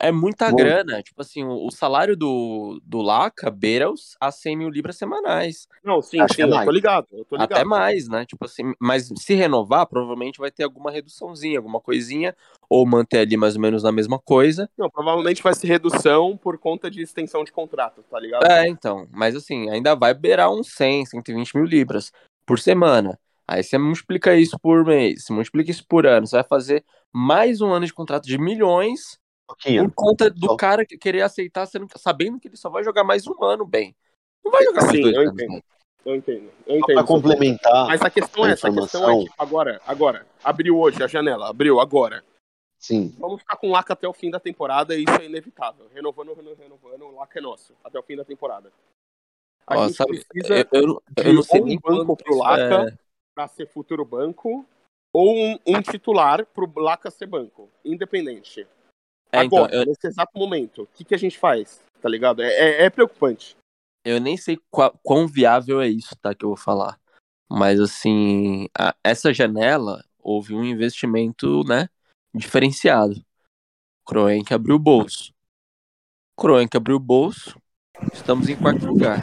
[0.00, 0.56] É muita Bom.
[0.56, 1.02] grana.
[1.02, 5.66] Tipo assim, o, o salário do, do Laca beira os, a 100 mil libras semanais.
[5.82, 6.64] Não, sim, Acho sim, que é eu mais.
[6.64, 7.06] tô ligado.
[7.12, 7.52] Eu tô ligado.
[7.52, 8.24] Até mais, né?
[8.24, 12.36] Tipo assim, mas se renovar, provavelmente vai ter alguma reduçãozinha, alguma coisinha,
[12.70, 14.70] ou manter ali mais ou menos na mesma coisa.
[14.78, 18.46] Não, provavelmente vai ser redução por conta de extensão de contrato, tá ligado?
[18.46, 19.08] É, então.
[19.10, 22.12] Mas assim, ainda vai beirar uns 100, 120 mil libras
[22.46, 23.18] por semana.
[23.46, 27.62] Aí você multiplica isso por mês, você multiplica isso por ano, você vai fazer mais
[27.62, 29.90] um ano de contrato de milhões Pouquinho.
[29.90, 30.56] por conta do Só.
[30.56, 33.96] cara que querer aceitar, sendo- sabendo que ele só vai jogar mais um ano bem.
[34.44, 35.48] Não vai jogar mais Sim, dois eu anos entendo.
[35.52, 35.64] bem.
[36.04, 36.50] Eu entendo.
[36.66, 37.06] Eu Só pra entendo.
[37.06, 41.02] complementar, Mas a questão a é essa, a questão é tipo, agora, agora, abriu hoje
[41.02, 42.22] a janela, abriu agora.
[42.78, 45.88] sim, Vamos ficar com o Laca até o fim da temporada e isso é inevitável.
[45.94, 48.70] Renovando, renovando, renovando, o Laca é nosso, até o fim da temporada.
[49.66, 52.36] A Ó, gente sabe, precisa eu, eu, eu não sei ou um nem banco pro
[52.38, 52.98] Laca, é.
[53.34, 54.64] pra ser futuro banco,
[55.12, 58.66] ou um, um titular pro Laca ser banco, independente.
[59.32, 61.80] É, então, agora, eu, nesse exato momento, o que, que a gente faz?
[62.00, 62.42] Tá ligado?
[62.42, 63.56] É, é- é preocupante.
[64.04, 66.34] eu nem sei qua- quão viável é isso, tá?
[66.34, 66.98] Que eu vou falar.
[67.50, 71.88] Mas assim, a- essa janela houve um investimento, né?
[72.34, 73.22] Diferenciado.
[74.06, 75.32] Kroenke abriu o bolso.
[76.38, 77.60] Kroenke abriu o bolso.
[78.14, 79.20] Estamos em quarto lugar.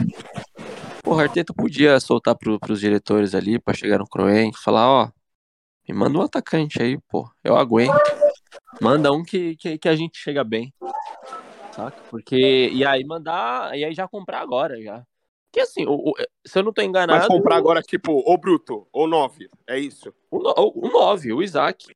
[1.02, 5.10] Porra, Arteta podia soltar pro, pros diretores ali pra chegar no Kroenke e falar, ó,
[5.88, 7.28] me manda um atacante aí, pô.
[7.42, 7.92] Eu aguento.
[8.80, 10.72] Manda um que, que, que a gente chega bem.
[11.72, 11.96] Saca?
[12.10, 12.70] Porque.
[12.72, 13.76] E aí mandar.
[13.76, 15.04] E aí já comprar agora, já.
[15.50, 16.14] Porque assim, o, o-
[16.46, 17.18] se eu não tô enganado.
[17.18, 19.48] Mas comprar agora, tipo, ou bruto, ou 9.
[19.66, 20.12] É isso.
[20.30, 21.86] O, no- o 9, o Isaac.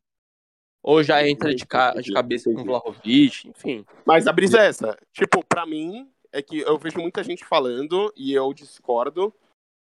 [0.83, 3.85] Ou já entra de, ca- de cabeça com o Vlahovic, enfim.
[4.07, 4.97] Mas a brisa é essa.
[5.13, 9.35] Tipo, pra mim, é que eu vejo muita gente falando e eu discordo.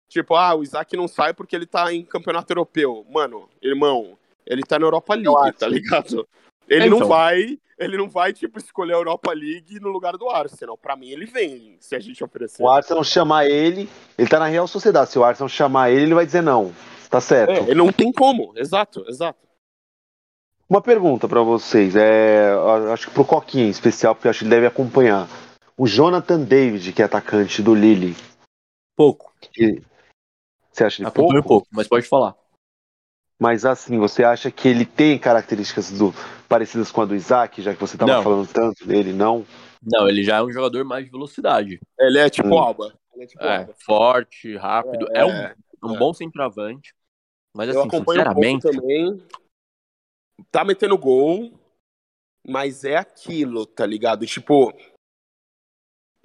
[0.09, 3.05] Tipo, ah, o Isaac não sai porque ele tá em campeonato europeu.
[3.09, 6.27] Mano, irmão, ele tá na Europa League, tá ligado?
[6.69, 6.99] Ele Então.
[6.99, 10.77] não vai, ele não vai, tipo, escolher a Europa League no lugar do Arsenal.
[10.77, 12.61] Pra mim, ele vem, se a gente oferecer.
[12.61, 15.09] o Arsenal chamar ele, ele tá na Real Sociedade.
[15.11, 16.73] Se o Arsenal chamar ele, ele vai dizer não.
[17.09, 17.51] Tá certo.
[17.51, 18.53] É, ele não tem como.
[18.55, 19.39] Exato, exato.
[20.69, 22.51] Uma pergunta pra vocês, é,
[22.93, 25.27] acho que pro Coquinha em especial, porque eu acho que ele deve acompanhar.
[25.75, 28.15] O Jonathan David, que é atacante do Lille,
[28.95, 29.33] Pouco.
[29.41, 29.81] que-
[30.71, 31.41] você acha ele pouco?
[31.43, 32.35] pouco, mas pode falar.
[33.39, 36.13] Mas assim, você acha que ele tem características do,
[36.49, 38.23] parecidas com a do Isaac, já que você tava Não.
[38.23, 39.45] falando tanto dele, não?
[39.81, 41.79] Não, ele já é um jogador mais de velocidade.
[41.97, 42.57] Ele é tipo Hum.
[42.57, 42.93] Alba.
[43.13, 43.75] Ele é tipo É, Alba.
[43.85, 45.07] forte, rápido.
[45.13, 45.97] É, um, É, um é.
[45.97, 46.93] bom centroavante.
[47.55, 49.27] Mas eu assim, acompanho um sinceramente, pouco também.
[50.51, 51.51] Tá metendo gol,
[52.45, 54.25] mas é aquilo, tá ligado?
[54.25, 54.73] Tipo,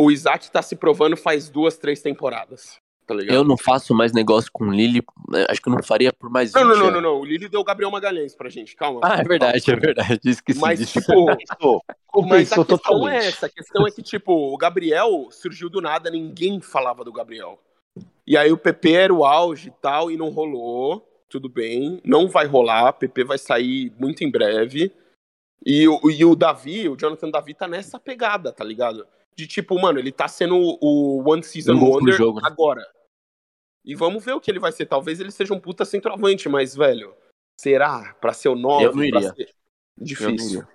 [0.01, 3.35] o Isaac tá se provando faz duas, três temporadas, tá ligado?
[3.35, 5.03] eu não faço mais negócio com o Lille.
[5.29, 7.03] né, Acho que eu não faria por mais 20 Não, não, não, anos.
[7.03, 7.21] não, não.
[7.21, 9.01] O Lili deu o Gabriel Magalhães pra gente, calma.
[9.03, 10.21] Ah, é verdade, é verdade.
[10.25, 11.01] Esqueci Mas, disso.
[11.01, 11.27] tipo,
[12.29, 13.15] mas a questão totalmente.
[13.25, 13.47] é essa.
[13.47, 17.59] A questão é que, tipo, o Gabriel surgiu do nada, ninguém falava do Gabriel.
[18.27, 21.11] E aí o PP era o auge e tal, e não rolou.
[21.29, 22.93] Tudo bem, não vai rolar.
[22.93, 24.93] PP vai sair muito em breve.
[25.67, 29.07] E o, e o Davi, o Jonathan Davi, tá nessa pegada, tá ligado?
[29.35, 32.47] De tipo, mano, ele tá sendo o One Season Wonder jogo, né?
[32.47, 32.87] agora.
[33.85, 34.87] E vamos ver o que ele vai ser.
[34.87, 37.15] Talvez ele seja um puta centroavante, mas, velho,
[37.61, 38.15] será?
[38.15, 38.85] Pra ser o 9?
[38.85, 39.35] Eu não iria.
[39.35, 39.55] Ser...
[39.97, 40.67] Difícil.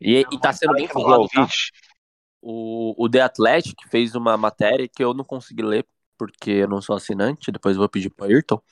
[0.00, 1.48] E, e tá sendo bem falado, tá?
[2.40, 6.80] O, o The Athletic fez uma matéria que eu não consegui ler, porque eu não
[6.80, 8.62] sou assinante, depois eu vou pedir pro Ayrton.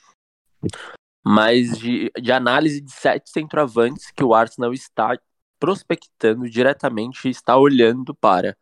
[1.23, 5.19] Mas de, de análise de sete centroavantes que o Arsenal está
[5.59, 8.55] prospectando diretamente e está olhando para.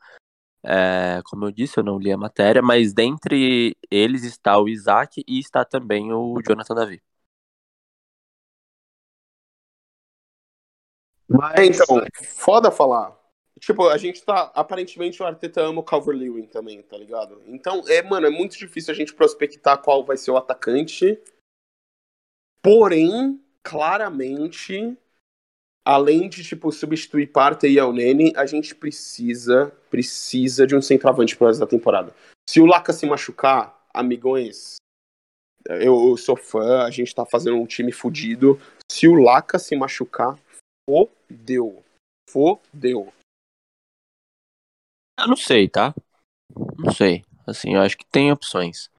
[0.65, 5.23] É, como eu disse, eu não li a matéria, mas dentre eles está o Isaac
[5.27, 7.01] e está também o Jonathan Davi.
[11.27, 13.17] Mas, É, então, foda falar.
[13.59, 14.51] Tipo, a gente tá.
[14.55, 17.41] Aparentemente o Arteta ama o Calvert-Lewin também, tá ligado?
[17.45, 21.19] Então, é, mano, é muito difícil a gente prospectar qual vai ser o atacante.
[22.61, 24.97] Porém, claramente,
[25.85, 31.47] além de, tipo, substituir Partey e Elneny, a gente precisa, precisa de um centroavante pro
[31.47, 32.15] resto da temporada.
[32.49, 34.75] Se o Laka se machucar, amigões,
[35.67, 38.59] eu, eu sou fã, a gente tá fazendo um time fudido.
[38.89, 40.37] Se o Laka se machucar,
[40.89, 41.83] fodeu.
[42.29, 43.13] Fodeu.
[45.19, 45.93] Eu não sei, tá?
[46.77, 47.23] Não sei.
[47.45, 48.89] Assim, eu acho que tem opções.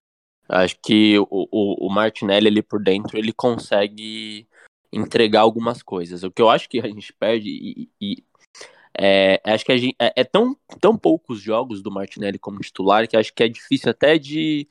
[0.49, 4.47] Acho que o, o, o Martinelli ali por dentro, ele consegue
[4.95, 6.23] entregar algumas coisas.
[6.23, 8.25] O que eu acho que a gente perde e, e
[8.97, 13.09] é, acho que a gente, é, é, tão, tão poucos jogos do Martinelli como titular
[13.09, 14.69] que acho que é difícil até de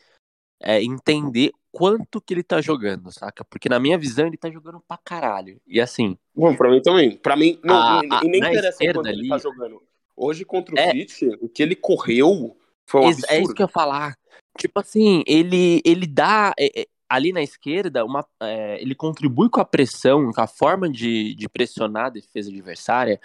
[0.61, 3.43] é, entender quanto que ele tá jogando, saca?
[3.43, 5.59] Porque na minha visão ele tá jogando pra caralho.
[5.67, 6.17] E assim.
[6.33, 7.17] Bom, pra mim também.
[7.17, 9.81] Pra mim, não, a, a, nem interessa quanto ali, ele tá jogando.
[10.15, 12.55] Hoje contra o é, City, o que ele correu
[12.87, 13.31] foi um absurdo.
[13.31, 14.15] É isso que eu ia falar.
[14.57, 16.53] Tipo assim, ele, ele dá.
[16.57, 20.89] É, é, ali na esquerda, uma, é, ele contribui com a pressão, com a forma
[20.89, 23.21] de, de pressionar a defesa adversária,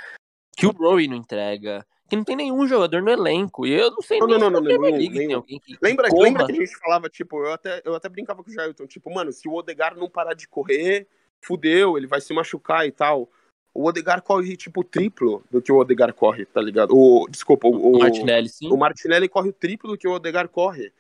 [0.55, 3.67] que o Rory não entrega, que não tem nenhum jogador no elenco.
[3.67, 5.41] E eu não sei não, nem não, não, não, não, nenhum.
[5.41, 8.51] Que, lembra, que lembra que a gente falava, tipo, eu até, eu até brincava com
[8.51, 11.09] o Jailton, tipo, mano, se o Odegar não parar de correr,
[11.43, 13.31] fudeu, ele vai se machucar e tal.
[13.73, 16.95] O Odegar corre, tipo, triplo do que o Odegar corre, tá ligado?
[16.95, 18.71] O, desculpa, o, o Martinelli, sim.
[18.71, 20.93] O Martinelli corre o triplo do que o Odegar corre.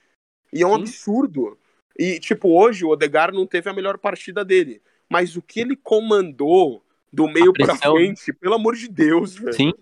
[0.51, 0.83] E é um sim.
[0.83, 1.59] absurdo.
[1.99, 4.81] E, tipo, hoje o Odegar não teve a melhor partida dele.
[5.09, 9.53] Mas o que ele comandou do meio pra frente, pelo amor de Deus, velho.
[9.53, 9.73] Sim,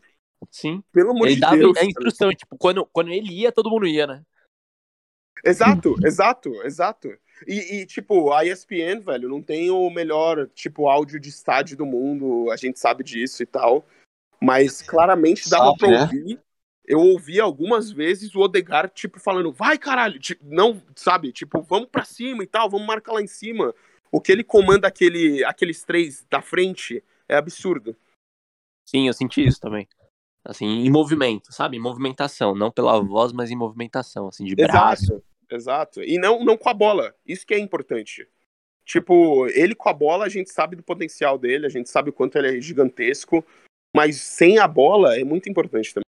[0.51, 0.83] sim.
[0.93, 1.77] Pelo amor ele de dava Deus.
[1.77, 2.37] a instrução, cara.
[2.37, 4.23] tipo, quando, quando ele ia, todo mundo ia, né?
[5.45, 7.09] Exato, exato, exato.
[7.47, 11.85] E, e, tipo, a ESPN, velho, não tem o melhor, tipo, áudio de estádio do
[11.85, 13.87] mundo, a gente sabe disso e tal.
[14.41, 16.01] Mas claramente dava sabe, pra né?
[16.03, 16.41] ouvir.
[16.87, 21.89] Eu ouvi algumas vezes o Odegar, tipo, falando, vai caralho, tipo, não, sabe, tipo, vamos
[21.89, 23.75] pra cima e tal, vamos marcar lá em cima.
[24.13, 27.97] O que ele comanda aquele, aqueles três da frente é absurdo.
[28.89, 29.89] Sim, eu senti isso também.
[30.45, 31.77] Assim, em movimento, sabe?
[31.77, 35.15] Em movimentação, não pela voz, mas em movimentação, assim, de braço.
[35.15, 36.03] Exato, exato.
[36.05, 37.13] E não, não com a bola.
[37.27, 38.29] Isso que é importante.
[38.85, 42.13] Tipo, ele com a bola, a gente sabe do potencial dele, a gente sabe o
[42.13, 43.45] quanto ele é gigantesco,
[43.95, 46.07] mas sem a bola é muito importante também.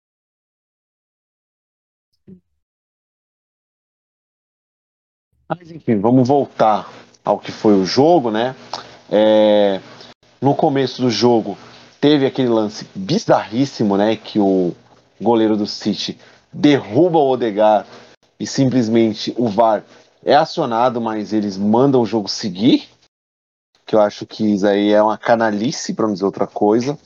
[5.49, 6.93] Mas enfim, vamos voltar
[7.25, 8.55] ao que foi o jogo, né?
[9.11, 9.81] É,
[10.43, 11.57] no começo do jogo
[11.99, 14.15] teve aquele lance bizarríssimo, né?
[14.17, 14.75] Que o
[15.19, 16.19] goleiro do City
[16.53, 17.87] derruba o Odegar
[18.39, 19.85] e simplesmente o VAR
[20.23, 22.87] é acionado, mas eles mandam o jogo seguir.
[23.87, 26.99] Que eu acho que isso aí é uma canalice, para não dizer outra coisa.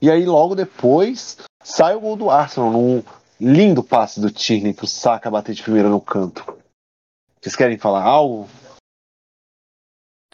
[0.00, 3.02] E aí logo depois sai o gol do Arsenal num
[3.40, 6.44] lindo passe do Tierney pro Saka bater de primeira no canto.
[7.46, 8.48] Vocês querem falar algo?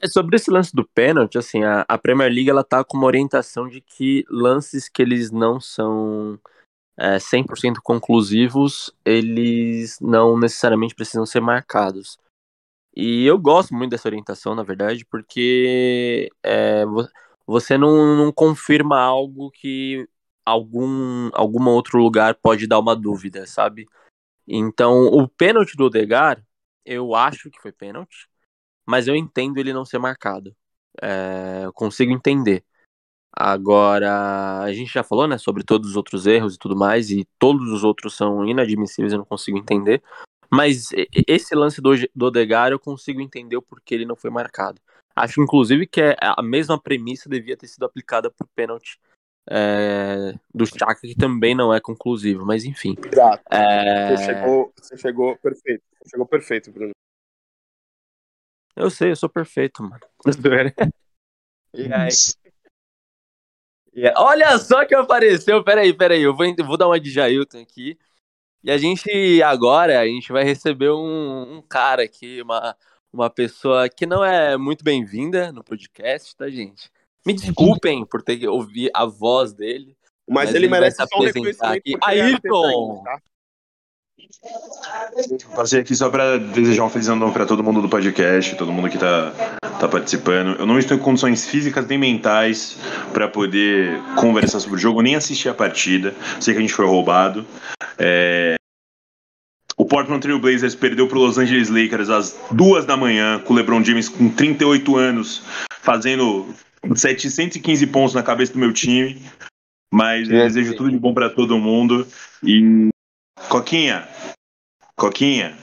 [0.01, 3.07] É sobre esse lance do pênalti, assim, a, a, Premier League ela tá com uma
[3.07, 6.41] orientação de que lances que eles não são
[6.99, 12.19] é, 100% conclusivos, eles não necessariamente precisam ser marcados.
[12.97, 16.85] E eu gosto muito dessa orientação, na verdade, porque é,
[17.47, 20.09] você não, não confirma algo que
[20.47, 23.87] algum algum outro lugar pode dar uma dúvida, sabe?
[24.49, 26.43] Então, o pênalti do Odegar,
[26.85, 28.29] eu acho que foi pênalti
[28.87, 30.55] mas eu entendo ele não ser marcado.
[31.01, 32.65] É, eu consigo entender.
[33.35, 37.27] Agora, a gente já falou, né, sobre todos os outros erros e tudo mais, e
[37.39, 40.03] todos os outros são inadmissíveis, eu não consigo entender.
[40.51, 40.91] Mas
[41.27, 44.79] esse lance do, do Odegar eu consigo entender o porquê ele não foi marcado.
[45.17, 49.01] Acho, inclusive, que é a mesma premissa devia ter sido aplicada por pênalti
[49.51, 52.97] é, do Chaka, que também não é conclusivo, mas enfim.
[53.05, 53.43] Exato.
[53.51, 54.17] É...
[54.17, 55.83] Você, chegou, você chegou perfeito.
[56.03, 56.93] Você chegou perfeito, Bruno.
[58.75, 60.01] Eu sei, eu sou perfeito, mano.
[61.75, 62.09] e aí?
[64.17, 65.63] Olha só que apareceu.
[65.63, 66.23] Peraí, peraí.
[66.23, 67.99] Eu vou, vou dar uma de Jailton aqui.
[68.65, 72.77] E a gente agora, a gente vai receber um, um cara aqui, uma,
[73.13, 76.89] uma pessoa que não é muito bem-vinda no podcast, tá, gente?
[77.27, 79.97] Me desculpem por ter que ouvir a voz dele.
[80.29, 81.97] Mas, mas ele, ele merece só um reconhecimento aqui.
[82.03, 83.05] Ayrton!
[83.07, 83.33] É
[85.55, 88.73] Passei aqui só para desejar um feliz ano novo para todo mundo do podcast, todo
[88.73, 89.33] mundo que tá,
[89.79, 90.59] tá participando.
[90.59, 92.77] Eu não estou em condições físicas nem mentais
[93.13, 96.15] para poder conversar sobre o jogo, nem assistir a partida.
[96.41, 97.47] Sei que a gente foi roubado.
[97.99, 98.55] É...
[99.77, 103.57] O Portland Trail Blazers perdeu para Los Angeles Lakers às duas da manhã, com o
[103.57, 105.43] LeBron James com 38 anos,
[105.81, 106.47] fazendo
[106.95, 109.21] 715 pontos na cabeça do meu time.
[109.93, 112.07] Mas eu desejo tudo de bom para todo mundo.
[112.43, 112.89] E.
[113.49, 114.09] Coquinha!
[114.97, 115.57] Coquinha!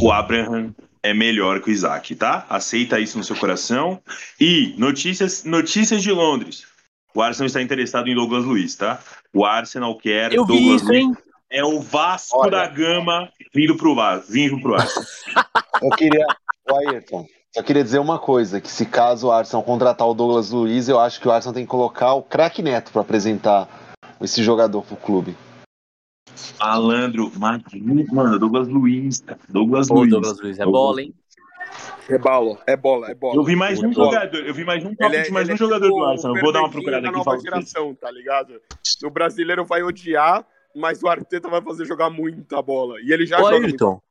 [0.00, 2.44] O Abraham é melhor que o Isaac, tá?
[2.48, 4.02] Aceita isso no seu coração.
[4.38, 6.66] E notícias, notícias de Londres.
[7.14, 9.00] O Arsenal está interessado em Douglas Luiz, tá?
[9.32, 11.06] O Arsenal quer Eu vi Douglas isso, hein?
[11.06, 11.18] Luiz.
[11.48, 12.50] É o Vasco Olha.
[12.50, 13.96] da Gama vindo pro,
[14.28, 15.06] vindo pro Arsenal.
[15.82, 16.26] Eu queria.
[16.68, 20.50] Ô, Ayrton, só queria dizer uma coisa: que se caso o Arsenal contratar o Douglas
[20.50, 23.66] Luiz, eu acho que o Arsenal tem que colocar o craque Neto para apresentar
[24.20, 25.34] esse jogador pro clube.
[26.60, 29.38] Malandro, Madrid, mano, Douglas Luiz, cara.
[29.48, 30.10] Douglas Pô, Luiz.
[30.10, 31.14] Douglas Luiz, é bola, hein?
[32.08, 33.34] É bola, é bola, é bola.
[33.36, 35.52] Eu vi mais um É jogador, eu vi mais um top é- de mais ele
[35.52, 36.36] um é jogador tipo do Arsenal.
[36.36, 38.60] o Vou dar uma procurada da aqui nova geração, tá ligado?
[39.02, 43.00] O brasileiro vai odiar, mas o Arteta vai fazer jogar muita bola.
[43.00, 44.02] E ele já Ô, joga muito.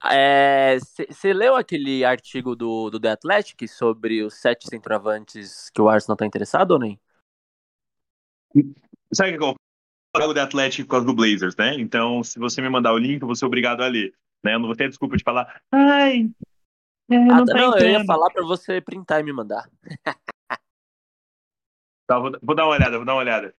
[0.00, 6.16] Você leu aquele artigo do, do The Athletic sobre os sete centroavantes que o Arsenal
[6.16, 7.00] tá interessado ou nem?
[9.12, 9.56] Sabe o que
[10.22, 11.74] é o de Atlético por causa do Blazers, né?
[11.74, 14.12] Então, se você me mandar o link, eu vou ser obrigado a ler.
[14.42, 14.54] Né?
[14.54, 16.30] Eu não vou ter desculpa de falar, ai,
[17.10, 19.68] é, Ah, não tá, tá não, eu ia falar pra você printar e me mandar.
[22.06, 23.54] Tá, vou, vou dar uma olhada, vou dar uma olhada.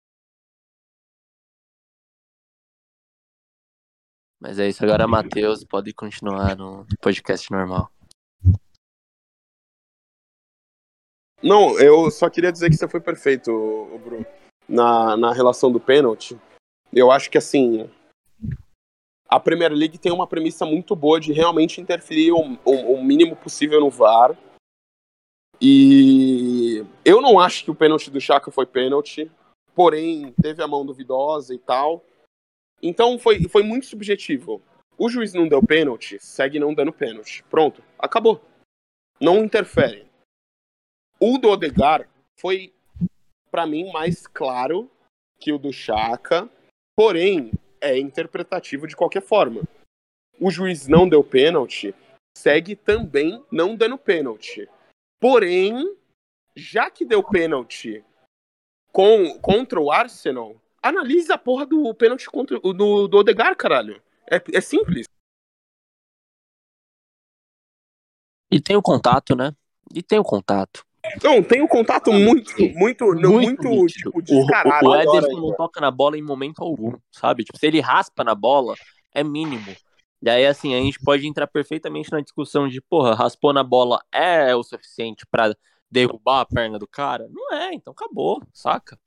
[4.40, 7.92] Mas é isso, agora Matheus pode continuar no podcast normal.
[11.42, 13.52] Não, eu só queria dizer que você foi perfeito,
[14.04, 14.26] Bruno,
[14.68, 16.40] na, na relação do pênalti.
[16.92, 17.90] Eu acho que, assim,
[19.28, 23.36] a Premier League tem uma premissa muito boa de realmente interferir o, o- o mínimo
[23.36, 24.38] possível no VAR.
[25.62, 29.30] E eu não acho que o pênalti do Chaka foi pênalti,
[29.76, 32.04] porém, teve a mão duvidosa e tal.
[32.82, 34.62] Então, foi, foi muito subjetivo.
[34.98, 37.44] O juiz não deu pênalti, segue não dando pênalti.
[37.50, 38.42] Pronto, acabou.
[39.20, 40.06] Não interfere.
[41.20, 42.74] O do Odegar foi,
[43.52, 44.90] pra mim, mais claro
[45.40, 46.50] que o do Chaka,
[46.96, 49.62] porém, é interpretativo de qualquer forma.
[50.40, 51.94] O juiz não deu pênalti,
[52.38, 54.68] segue também não dando pênalti.
[55.20, 55.96] Porém,
[56.56, 58.04] já que deu pênalti
[58.92, 64.02] com, contra o Arsenal, analisa a porra do pênalti contra, o do, do Odegar, caralho.
[64.30, 65.08] É, é simples.
[68.52, 69.54] E tem o contato, né?
[69.94, 70.86] E tem o contato.
[71.24, 73.88] Não, tem um contato muito, muito, não, muito, nítido.
[73.88, 74.86] tipo, O, descarado.
[74.86, 77.44] o, o Ederson não toca na bola em momento algum, sabe?
[77.44, 78.76] Tipo, se ele raspa na bola,
[79.14, 79.76] é mínimo.
[80.22, 84.04] E aí, assim, a gente pode entrar perfeitamente na discussão de, porra, raspou na bola
[84.12, 85.56] é o suficiente pra
[85.90, 87.28] derrubar a perna do cara?
[87.32, 89.00] Não é, então acabou, saca?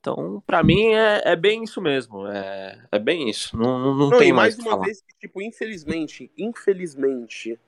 [0.00, 2.26] Então, pra mim, é, é bem isso mesmo.
[2.26, 3.56] É, é bem isso.
[3.56, 4.84] Não, não, não Não, tem mais mais uma falar.
[4.86, 7.58] vez que, tipo, infelizmente, infelizmente,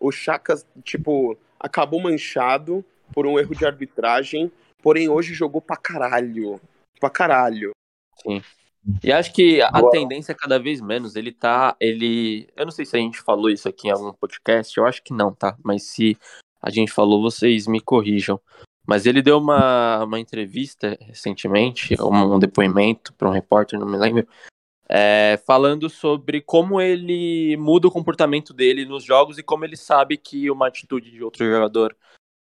[0.00, 4.50] o Chaka, tipo, acabou manchado por um erro de arbitragem,
[4.82, 6.60] porém hoje jogou pra caralho.
[6.98, 7.70] Pra caralho.
[9.04, 11.14] E acho que a tendência é cada vez menos.
[11.14, 11.76] Ele tá.
[11.78, 12.48] Ele.
[12.56, 15.12] Eu não sei se a gente falou isso aqui em algum podcast, eu acho que
[15.12, 15.56] não, tá?
[15.62, 16.18] Mas se
[16.60, 18.40] a gente falou, vocês me corrijam.
[18.88, 23.98] Mas ele deu uma, uma entrevista recentemente, um, um depoimento para um repórter, não me
[23.98, 24.26] lembro,
[24.88, 30.16] é, falando sobre como ele muda o comportamento dele nos jogos e como ele sabe
[30.16, 31.94] que uma atitude de outro jogador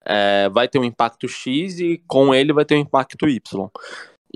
[0.06, 3.70] é, vai ter um impacto X e com ele vai ter um impacto Y.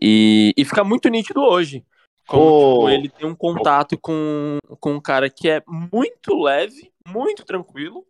[0.02, 1.86] E, e fica muito nítido hoje.
[2.26, 2.74] Como Ô.
[2.74, 5.62] tipo, ele tem um contato com, com um cara que é
[5.93, 8.04] muito leve, muito tranquilo.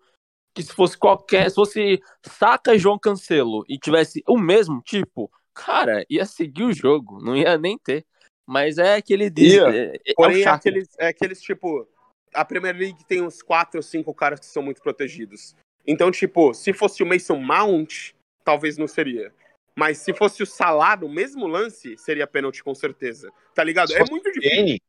[0.54, 1.50] Que se fosse qualquer.
[1.50, 6.74] Se fosse Saca e João Cancelo e tivesse o mesmo tipo, cara, ia seguir o
[6.74, 8.06] jogo, não ia nem ter.
[8.46, 9.54] Mas é que ele diz.
[9.54, 9.70] Ia.
[9.70, 11.88] É, é Porém, o é aqueles, é aqueles, tipo,
[12.34, 15.56] a Premier League tem uns quatro ou cinco caras que são muito protegidos.
[15.86, 18.12] Então, tipo, se fosse o Mason Mount,
[18.44, 19.34] talvez não seria.
[19.76, 23.32] Mas se fosse o Salah no mesmo lance, seria pênalti com certeza.
[23.54, 23.90] Tá ligado?
[23.90, 24.58] Se É fosse muito difícil.
[24.58, 24.82] Kane,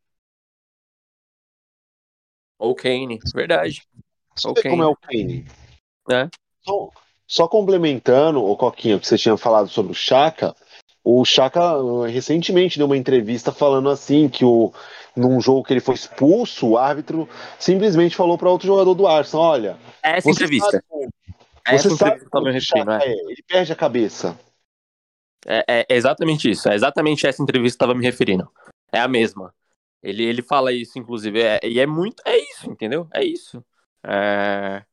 [2.59, 3.87] Ou Kane, verdade.
[4.35, 5.47] Você vê como é o Kane.
[6.11, 6.29] É.
[6.63, 6.91] Só,
[7.27, 10.55] só complementando, o Coquinha, que você tinha falado sobre o Chaka,
[11.03, 14.73] o Chaka uh, recentemente deu uma entrevista falando assim que o,
[15.17, 17.29] num jogo que ele foi expulso, o árbitro
[17.59, 20.71] simplesmente falou para outro jogador do Arsenal, olha, Essa entrevista.
[20.71, 21.09] sabe,
[21.67, 23.07] Essa você sabe entrevista que me como o referindo, é.
[23.07, 24.39] é, ele perde a cabeça.
[25.47, 26.69] É, é exatamente isso.
[26.69, 28.51] É exatamente essa entrevista que eu tava me referindo.
[28.93, 29.55] É a mesma.
[30.03, 31.41] Ele, ele fala isso, inclusive.
[31.41, 32.23] é- e é muito.
[32.27, 33.09] É isso, entendeu?
[33.13, 33.65] É isso.
[34.03, 34.85] É,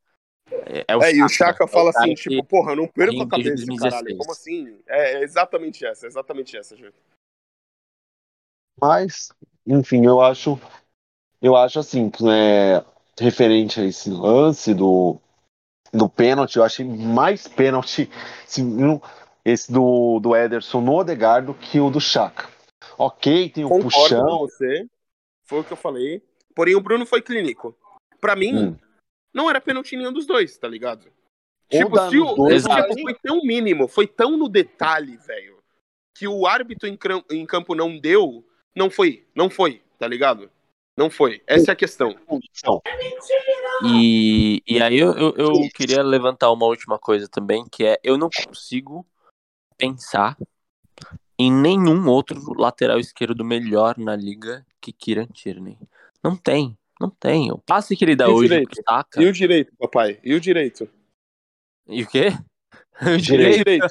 [0.88, 2.76] é, o É, e o Chaka, Chaka é o fala cara assim, que- tipo, porra,
[2.76, 3.80] não perco a cabeça, 2016.
[3.92, 4.18] caralho.
[4.18, 4.80] Como assim?
[4.88, 6.96] É, é exatamente essa, é exatamente essa, gente.
[8.80, 9.30] Mas,
[9.66, 10.60] enfim, eu acho,
[11.42, 12.84] eu acho assim, que, é,
[13.20, 15.20] referente a esse lance do,
[15.92, 18.10] do pênalti, eu achei mais pênalti.
[18.46, 18.78] assim,
[19.44, 22.50] esse do, do Ederson no Odegaard do que o do Chaka.
[22.98, 24.26] Ok, tem o Concordo puxão.
[24.26, 24.86] com você.
[25.46, 26.22] Foi o que eu falei.
[26.54, 27.76] Porém, o Bruno foi clínico.
[28.20, 28.78] Pra mim, Hum.
[29.34, 31.08] Não era pênalti nenhum dos dois, tá ligado?
[31.72, 35.58] Ou Tipo, se o, dois, tipo, foi tão mínimo, foi tão no detalhe, velho,
[36.16, 36.98] que o árbitro em,
[37.32, 40.50] em campo não deu, não foi, não foi, tá ligado?
[40.98, 41.44] Não foi.
[41.46, 42.16] Essa é a questão.
[42.26, 42.82] condição.
[43.86, 48.18] E, e aí eu, eu, eu queria levantar uma última coisa também, que é eu
[48.18, 49.06] não consigo
[49.78, 50.36] pensar
[51.38, 55.78] em nenhum outro lateral esquerdo melhor na liga que Kieran Tierney.
[56.24, 57.52] Não tem, não tem.
[57.52, 58.82] O passe que ele dá E hoje direito?
[59.18, 60.20] E o direito, papai?
[60.24, 60.90] E o direito?
[61.88, 62.30] E o quê?
[63.02, 63.58] O E o direito.
[63.58, 63.88] direito?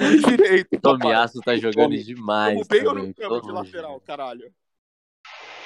[0.00, 0.80] E o direito?
[0.80, 2.02] Tomiasso tá jogando Tome.
[2.02, 2.66] demais.
[2.66, 4.52] Tamo bem ou campo pelo de lateral, caralho?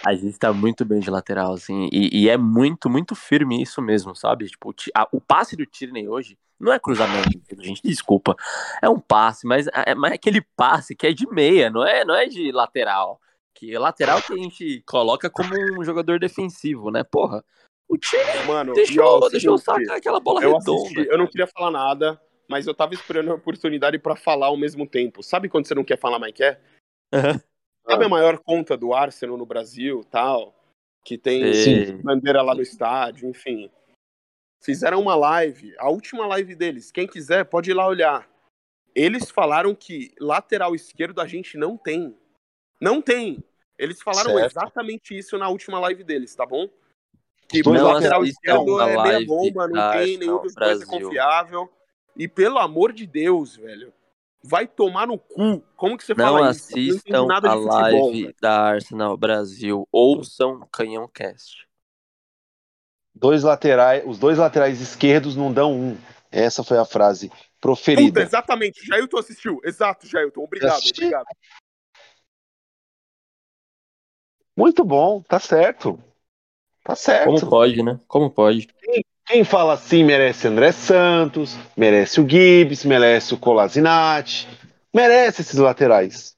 [0.07, 3.83] A gente tá muito bem de lateral, assim, e, e é muito, muito firme isso
[3.83, 4.47] mesmo, sabe?
[4.47, 8.37] Tipo, o a- o passe do Tierney hoje não é cruzamento, gente, desculpa.
[8.81, 12.05] É um passe, mas é, mas é aquele passe que é de meia, não é,
[12.05, 13.21] não é de lateral.
[13.59, 17.03] Que lateral que a gente coloca como um jogador defensivo, né?
[17.03, 17.45] Porra,
[17.89, 20.81] o Tierney Mano, deixou, ó, deixou sacar aquela bola Eu redonda.
[20.81, 24.57] assisti, eu não queria falar nada, mas eu tava esperando a oportunidade pra falar ao
[24.57, 25.25] mesmo tempo.
[25.25, 26.63] Sabe quando você não quer falar, mas quer?
[27.13, 27.41] Aham.
[27.85, 30.55] Sabe a maior conta do Arsenal no Brasil, tal?
[31.05, 31.93] Que tem Sei.
[31.95, 33.69] bandeira lá no estádio, enfim.
[34.63, 36.93] Fizeram uma live, a última live deles.
[36.93, 38.29] Quem quiser pode ir lá olhar.
[38.95, 42.17] Eles falaram que lateral esquerdo a gente não tem.
[42.81, 43.43] Não tem.
[43.79, 44.47] Eles falaram Certo.
[44.51, 46.69] exatamente isso na última live deles, tá bom?
[47.49, 50.83] Que dois Não lateral assistam esquerdo é meia bomba, não tem, Arsenal nenhum dos dois
[50.83, 51.73] é confiável.
[52.17, 53.93] E pelo amor de Deus, velho,
[54.43, 55.63] vai tomar no cu.
[55.77, 56.67] Como que você Não fala isso?
[56.75, 58.35] Assistam não nada a de futebol, live velho.
[58.43, 61.67] da Arsenal Brasil, ouçam Canhão Cast.
[63.15, 65.97] Dois laterais, os dois laterais esquerdos não dão um.
[66.31, 68.21] Essa foi a frase Puta, proferida.
[68.23, 68.85] exatamente.
[68.87, 69.61] Jailton assistiu.
[69.65, 70.43] Exato, Jailton.
[70.43, 71.01] Obrigado, Assisti.
[71.05, 71.27] obrigado.
[74.59, 76.03] Muito bom, tá certo.
[76.83, 77.27] Tá certo.
[77.27, 78.01] Como pode, né?
[78.09, 78.69] Como pode?
[79.25, 84.49] Quem fala assim merece André Santos, merece o Gibbs, merece o Colasinati,
[84.93, 86.37] merece esses laterais.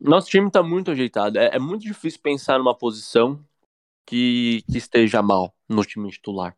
[0.00, 1.36] Nosso time tá muito ajeitado.
[1.38, 3.42] É, é muito difícil pensar numa posição
[4.06, 6.54] que, que esteja mal no time titular.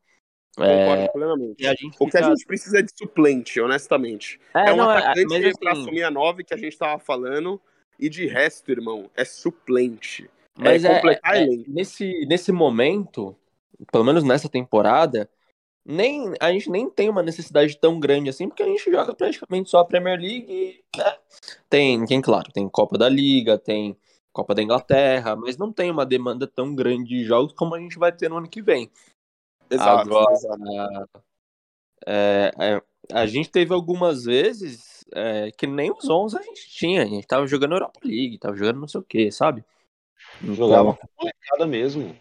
[0.58, 1.62] É, Concordo plenamente.
[1.62, 4.38] e a gente O que a fica- gente precisa é de suplente, honestamente.
[4.52, 7.58] É, um não, atacante mas pra assim, assumir a 9 que a gente tava falando.
[8.00, 10.30] E de resto, irmão, é suplente.
[10.58, 13.36] mas é é, completar é- nesse, nesse momento,
[13.92, 15.28] pelo menos nessa temporada,
[15.84, 19.68] nem, a gente nem tem uma necessidade tão grande assim, porque a gente joga praticamente
[19.68, 20.46] só a Premier League.
[20.48, 21.16] e, né,
[21.68, 23.96] Tem, tem, claro, tem Copa da Liga, tem
[24.32, 27.98] Copa da Inglaterra, mas não tem uma demanda tão grande de jogos como a gente
[27.98, 28.90] vai ter no ano que vem.
[29.68, 30.08] Exato.
[30.08, 31.24] Agora, exato.
[32.06, 32.82] É, é,
[33.12, 37.02] a gente teve algumas vezes é, que nem os 11 a gente tinha.
[37.02, 39.64] A gente tava jogando Europa League, tava jogando não sei o que, sabe?
[40.42, 42.16] Então, Jogava com molecada mesmo.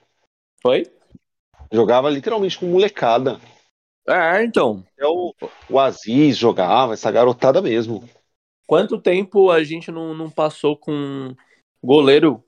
[0.62, 0.92] Foi?
[1.72, 3.40] Jogava literalmente com molecada.
[4.08, 4.84] É, então.
[4.94, 5.34] Até o,
[5.70, 8.08] o Aziz jogava, essa garotada mesmo.
[8.66, 11.36] Quanto tempo a gente não, não passou com
[11.84, 12.44] goleiro,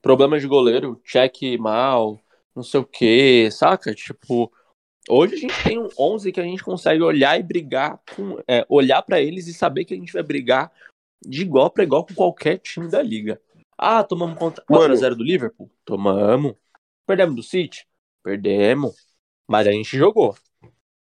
[0.00, 2.18] problemas de goleiro, cheque mal,
[2.54, 3.94] não sei o que, saca?
[3.94, 4.52] Tipo,
[5.08, 8.64] hoje a gente tem um 11 que a gente consegue olhar e brigar, com, é,
[8.68, 10.70] olhar pra eles e saber que a gente vai brigar
[11.24, 13.40] de igual pra igual com qualquer time da liga.
[13.76, 14.94] Ah, tomamos contra Mano.
[14.94, 15.70] 4x0 do Liverpool?
[15.84, 16.54] Tomamos.
[17.06, 17.86] Perdemos do City?
[18.22, 18.94] Perdemos.
[19.48, 20.36] Mas a gente jogou.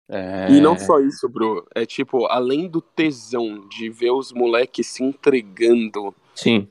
[0.08, 1.68] É, E não só isso, bro.
[1.76, 6.68] É tipo, além do tesão de ver os moleques se entregando, Sim.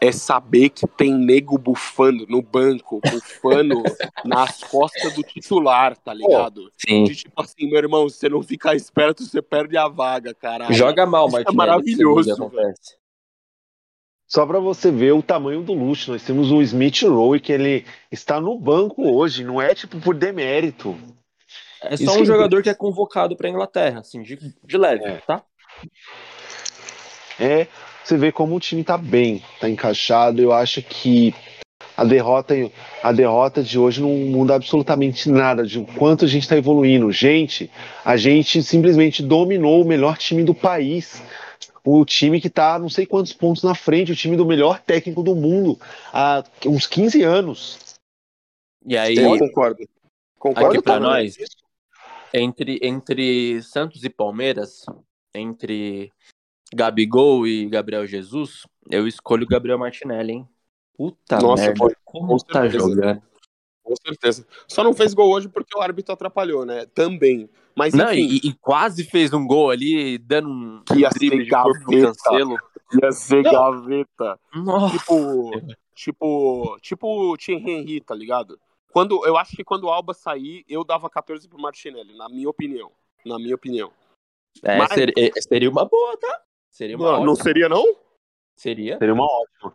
[0.00, 3.82] É saber que tem nego bufando no banco, bufando
[4.24, 6.72] nas costas do titular, tá ligado?
[6.78, 7.04] Sim.
[7.04, 10.72] De tipo assim, meu irmão, se você não ficar esperto, você perde a vaga, caralho.
[10.74, 13.00] Joga mal, Isso é maravilhoso, que você vê que acontece.
[14.26, 16.12] Só pra você ver o tamanho do luxo.
[16.12, 20.14] Nós temos o Smith Rowe, que ele está no banco hoje, não é tipo por
[20.14, 20.96] demérito.
[21.82, 25.04] É Isso só que- um jogador que é convocado pra Inglaterra, assim, de, de leve,
[25.04, 25.16] É.
[25.26, 25.42] tá?
[27.38, 27.66] É,
[28.04, 30.40] você vê como o time tá bem, tá encaixado.
[30.40, 31.34] Eu acho que
[31.96, 32.54] a derrota,
[33.02, 37.10] a derrota de hoje não muda absolutamente nada de o quanto a gente tá evoluindo.
[37.12, 37.70] Gente,
[38.04, 41.22] a gente simplesmente dominou o melhor time do país.
[41.84, 45.22] O time que tá não sei quantos pontos na frente, o time do melhor técnico
[45.22, 45.78] do mundo
[46.12, 47.78] há uns 15 anos.
[48.86, 49.86] E aí, Eu concordo.
[50.38, 51.38] Concordo aqui pra totalmente.
[51.38, 51.48] nós,
[52.32, 54.86] entre, entre Santos e Palmeiras,
[55.34, 56.10] entre
[56.74, 60.48] Gabigol e Gabriel Jesus, eu escolho o Gabriel Martinelli, hein?
[60.96, 62.78] Puta Nossa, merda, como com tá certeza.
[62.88, 63.22] jogando?
[63.82, 64.46] com certeza.
[64.68, 66.86] Só não fez gol hoje porque o árbitro atrapalhou, né?
[66.94, 67.50] Também.
[67.74, 71.38] Mas Não, enfim, e, e quase fez um gol ali, dando um Que ia drible
[71.38, 72.56] ser de corpo cancelo.
[73.02, 73.50] ia ser Não.
[73.50, 74.38] gaveta.
[74.54, 74.96] Nossa.
[74.96, 75.50] Tipo,
[75.94, 78.60] tipo, tipo o Thierry Henry, tá ligado?
[78.92, 82.48] Quando, eu acho que quando o Alba sair, eu dava 14 pro Martinelli, na minha
[82.48, 82.92] opinião.
[83.24, 83.90] Na minha opinião.
[84.62, 86.42] É, Mas- ser- é, seria uma boa, tá?
[86.70, 87.44] Seria uma Não, não ótima.
[87.44, 87.84] seria, não?
[88.56, 88.98] Seria.
[88.98, 89.74] Seria uma ótima.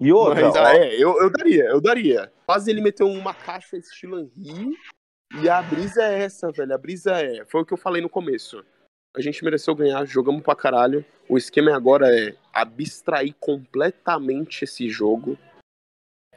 [0.00, 2.32] E outra, Mas, ah, é, eu, eu daria, eu daria.
[2.44, 4.76] Quase ele meteu uma caixa estilo Henry.
[5.40, 6.74] E a brisa é essa, velho.
[6.74, 7.44] A brisa é.
[7.46, 8.64] Foi o que eu falei no começo.
[9.16, 11.04] A gente mereceu ganhar, jogamos pra caralho.
[11.28, 15.38] O esquema agora é abstrair completamente esse jogo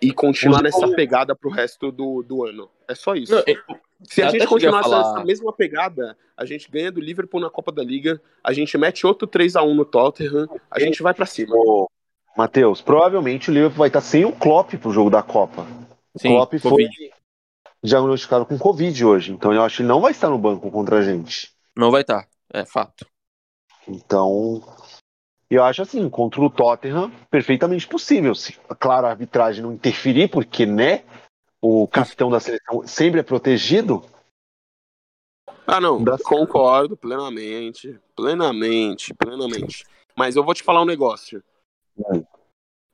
[0.01, 2.69] e continuar nessa pegada pro resto do, do ano.
[2.87, 3.33] É só isso.
[3.33, 3.57] Não, eu-
[4.03, 7.49] Se a gente a continuar falar- nessa mesma pegada, a gente ganha do Liverpool na
[7.49, 11.55] Copa da Liga, a gente mete outro 3x1 no Tottenham, a gente vai pra cima.
[11.55, 11.89] ô,
[12.37, 15.65] Matheus, provavelmente o Liverpool vai estar sem o Klopp pro jogo da Copa.
[16.13, 17.11] O Sim, Klopp foi Covid.
[17.83, 20.97] diagnosticado com Covid hoje, então eu acho que ele não vai estar no banco contra
[20.99, 21.51] a gente.
[21.75, 22.27] Não vai estar.
[22.53, 23.05] É fato.
[23.87, 24.61] Então,
[25.49, 28.33] eu acho assim, contra o Tottenham, perfeitamente possível.
[28.35, 31.03] Se, claro, a arbitragem não interferir, porque, né,
[31.61, 34.03] o capitão da seleção sempre é protegido.
[35.67, 39.85] Ah, não, Da- concordo plenamente, plenamente, plenamente.
[40.15, 41.43] Mas eu vou te falar um negócio.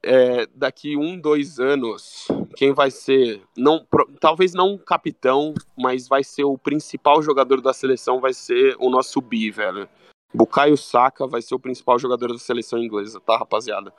[0.03, 6.07] É, daqui um, dois anos, quem vai ser, não, pro- talvez não o capitão, mas
[6.07, 9.87] vai ser o principal jogador da seleção, vai ser o nosso bi, velho.
[10.34, 13.93] Bukayo Saka vai ser o principal jogador da seleção inglesa, tá, rapaziada?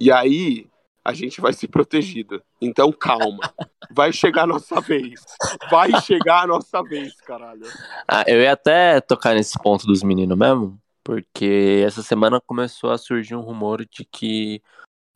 [0.00, 0.68] E aí,
[1.04, 2.42] a gente vai ser protegido.
[2.60, 3.52] Então, calma.
[3.90, 5.24] Vai chegar a nossa vez.
[5.70, 7.66] Vai chegar a nossa vez, caralho.
[8.06, 12.98] Ah, eu ia até tocar nesse ponto dos meninos mesmo, porque essa semana começou a
[12.98, 14.62] surgir um rumor de que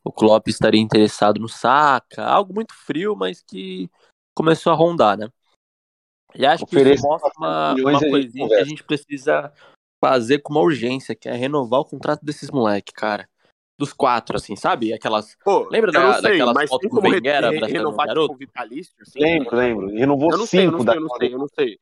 [0.05, 3.91] o Klopp estaria interessado no Saka, algo muito frio, mas que
[4.35, 5.29] começou a rondar, né?
[6.35, 9.53] E acho que isso mostra uma, uma coisinha que a gente precisa
[10.03, 13.29] fazer com uma urgência, que é renovar o contrato desses moleque, cara.
[13.79, 14.93] Dos quatro, assim, sabe?
[14.93, 15.37] Aquelas.
[15.45, 18.27] Pô, Lembra da- não sei, daquelas mas fotos do como re- o renovar garoto?
[18.29, 18.93] tipo vitalício?
[19.01, 19.19] Assim?
[19.21, 19.87] Lembro, lembro.
[19.89, 21.79] Renovou Eu não sei, eu não cinco sei, da eu não sei, eu não sei.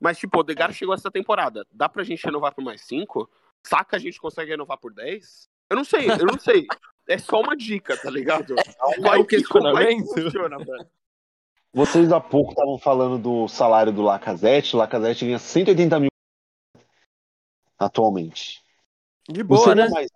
[0.00, 1.66] Mas, tipo, o Degar chegou essa temporada.
[1.72, 3.28] Dá pra gente renovar por mais cinco?
[3.66, 5.48] Saca a gente consegue renovar por 10?
[5.70, 6.66] Eu não sei, eu não sei.
[7.08, 8.54] É só uma dica, tá ligado?
[8.54, 8.64] Vai
[8.94, 10.06] que- vai que questionamento.
[10.14, 10.86] funciona, velho.
[11.74, 14.76] Vocês há pouco estavam falando do salário do Lacazette.
[14.76, 16.10] O Lacazette ganha 180 mil
[17.84, 18.62] atualmente.
[19.28, 19.90] De Não boa, seria né?
[19.90, 20.08] mais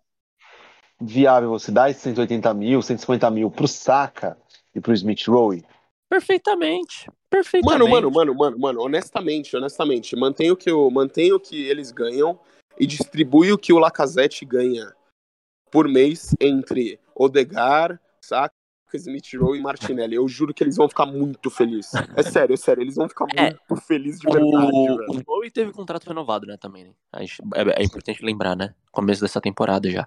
[1.01, 4.37] viável você dar esses 180 mil, 150 mil pro Saka
[4.75, 5.65] e pro Smith Rowe?
[6.09, 7.11] Perfeitamente.
[7.29, 7.79] Perfeitamente.
[7.79, 11.91] Mano, mano, mano, mano, mano, honestamente, honestamente, mantenha o que, o, mantenha o que eles
[11.91, 12.39] ganham
[12.79, 14.93] e distribui o que o Lacazette ganha
[15.71, 18.55] por mês entre Odegar, Saka,
[18.95, 20.15] Smith Rowe e Martinelli.
[20.15, 21.93] Eu juro que eles vão ficar muito felizes.
[22.15, 23.43] É sério, é sério, eles vão ficar É.
[23.71, 26.93] muito felizes de verdade, O, o Bowie teve contrato renovado, né, também, né?
[27.15, 28.75] É, é importante lembrar, né?
[28.93, 30.07] Começo dessa temporada já.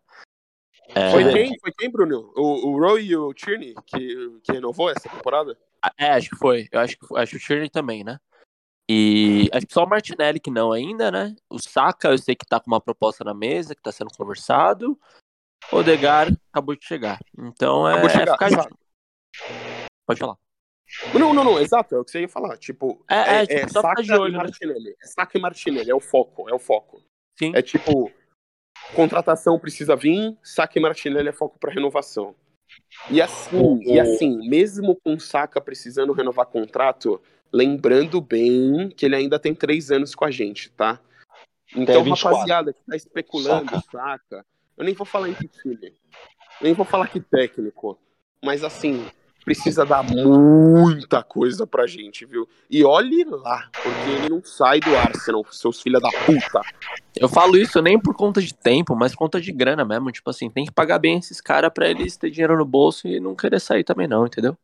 [0.95, 1.59] É, Foi quem?
[1.59, 2.31] Foi quem, Bruno?
[2.35, 5.57] O, o Rowe e o Tierney que, que renovou essa temporada?
[5.97, 6.67] é, acho que foi.
[6.71, 8.17] Eu acho que, foi- acho que o Tierney também, né?
[8.89, 11.35] E acho que só o Martinelli que não ainda, né?
[11.47, 14.99] O Saka, eu sei que tá com uma proposta na mesa, que tá sendo conversado.
[15.71, 17.19] O Odegar acabou de chegar.
[17.37, 18.79] Então é, Acabou de chegar, é ficar exato.
[20.05, 20.37] Pode falar.
[21.13, 22.57] Não, não, não, exato, é o que você ia falar.
[22.57, 24.37] Tipo, É, é, é, tipo, é só ficar Saka de olho, e né?
[24.37, 24.95] Martinelli.
[25.01, 27.03] É Saka e Martinelli, é o foco, é o foco.
[27.37, 27.51] Sim.
[27.55, 28.11] É tipo,
[28.95, 32.35] contratação precisa vir, Saka e Martinelli é foco para renovação.
[33.09, 39.39] E assim, e assim, mesmo com Saka precisando renovar contrato, lembrando bem que ele ainda
[39.39, 40.99] tem três anos com a gente, tá?
[41.75, 42.35] Então, 24.
[42.35, 44.45] rapaziada que tá especulando Saka,
[44.79, 45.93] eu nem vou falar em que time,
[46.61, 47.99] nem vou falar que técnico,
[48.43, 49.05] mas assim,
[49.43, 52.47] precisa dar muita coisa pra gente, viu?
[52.69, 56.61] E olhe lá, porque ele não sai do Arsenal, seus filha da puta.
[57.15, 60.11] Eu falo isso nem por conta de tempo, mas por conta de grana mesmo.
[60.11, 63.19] Tipo assim, tem que pagar bem esses caras pra eles terem dinheiro no bolso e
[63.19, 64.57] não querer sair também, não, entendeu?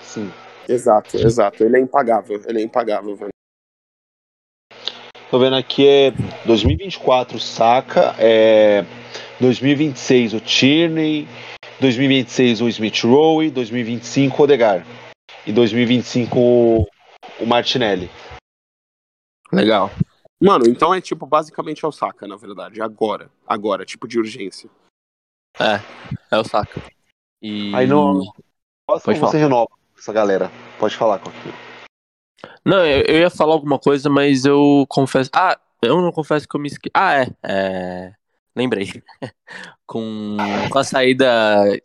[0.00, 0.30] Sim.
[0.68, 1.64] Exato, exato.
[1.64, 3.31] Ele é impagável, ele é impagável, velho.
[5.32, 6.10] Tô vendo aqui é
[6.44, 8.84] 2024 o Saka, é
[9.40, 11.26] 2026 o Tierney,
[11.80, 14.86] 2026 o Smith Rowe, 2025 o Odegar
[15.46, 16.86] e 2025 o,
[17.40, 18.10] o Martinelli.
[19.50, 19.90] Legal.
[20.38, 22.82] Mano, então é tipo, basicamente é o Saka, na verdade.
[22.82, 23.30] Agora.
[23.46, 24.68] Agora, tipo de urgência.
[25.58, 25.80] É,
[26.30, 26.78] é o saco.
[27.40, 27.74] E...
[27.74, 28.20] Aí não.
[28.86, 30.52] Próximo Pode você renova essa galera.
[30.78, 31.30] Pode falar com
[32.64, 35.30] Não, eu, eu ia falar alguma coisa, mas eu confesso.
[35.34, 36.90] Ah, eu não confesso que eu me esqueci.
[36.94, 37.26] Ah, é.
[37.44, 38.12] é...
[38.54, 39.02] Lembrei.
[39.86, 40.36] com,
[40.70, 41.26] com a saída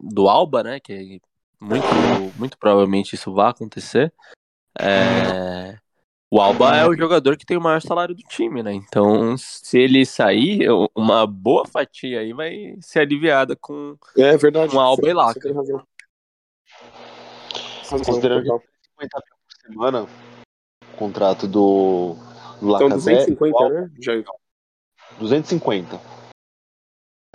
[0.02, 0.80] do Alba, né?
[0.80, 1.22] Que
[1.60, 1.86] muito,
[2.38, 4.14] muito provavelmente isso vai acontecer.
[4.80, 5.78] É,
[6.30, 8.74] o Alba é o jogador que tem o maior salário do time, né?
[8.74, 14.72] Então, se ele sair, uma boa fatia aí vai ser aliviada com, É verdade.
[14.72, 15.34] com Alba você- e Laca.
[15.34, 15.88] você tem razão.
[17.90, 18.60] Considerando total.
[18.60, 20.08] que 50 mil por semana,
[20.98, 22.16] contrato do,
[22.60, 23.92] do Então, Lacazette, 250, igual, né?
[24.02, 24.14] Já...
[25.20, 26.00] 250.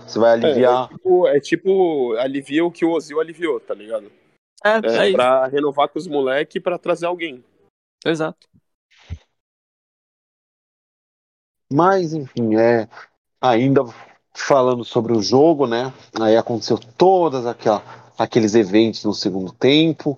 [0.07, 0.85] Você vai É, aliviar.
[0.85, 4.11] é, tipo, é tipo, alivia o que o Ozil aliviou, tá ligado?
[4.65, 5.17] É, É, é isso.
[5.17, 7.45] pra renovar com os moleques e pra trazer alguém.
[8.05, 8.49] Exato.
[11.73, 12.89] Mas, enfim, é.
[13.41, 13.83] Ainda
[14.35, 15.93] falando sobre o jogo, né?
[16.21, 17.83] Aí aconteceu todas aquela,
[18.19, 20.17] aqueles eventos no segundo tempo.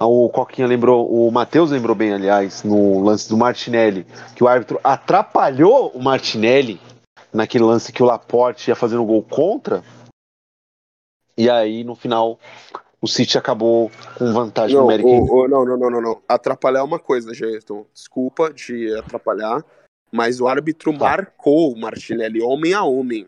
[0.00, 4.04] O Coquinha lembrou, o Matheus lembrou bem, aliás, no lance do Martinelli,
[4.36, 6.80] que o árbitro atrapalhou o Martinelli
[7.32, 9.82] naquele lance que o Laporte ia fazendo gol contra.
[11.36, 12.38] E aí, no final,
[13.00, 15.08] o City acabou com vantagem Não, numérica.
[15.08, 16.22] o- o- não, não, não, não, não.
[16.28, 17.84] Atrapalhar é uma coisa, Gerson.
[17.92, 19.64] Desculpa de atrapalhar,
[20.12, 20.98] mas o árbitro Tá.
[20.98, 23.26] marcou o Martinelli homem a homem.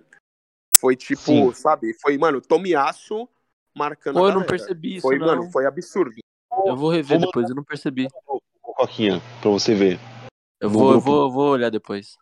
[0.72, 1.52] Foi tipo, Sim.
[1.52, 1.94] sabe?
[2.00, 3.28] Foi, mano, Tomiaço
[3.76, 5.26] marcando Pô, a eu não percebi isso, Foi, não.
[5.26, 6.14] mano, foi absurdo.
[6.66, 8.08] Eu vou rever Vou depois, eu não percebi.
[8.26, 8.40] Ô,
[8.74, 9.98] Coquinha, pra você ver.
[10.60, 12.16] Eu vou, eu vou, eu vou olhar depois.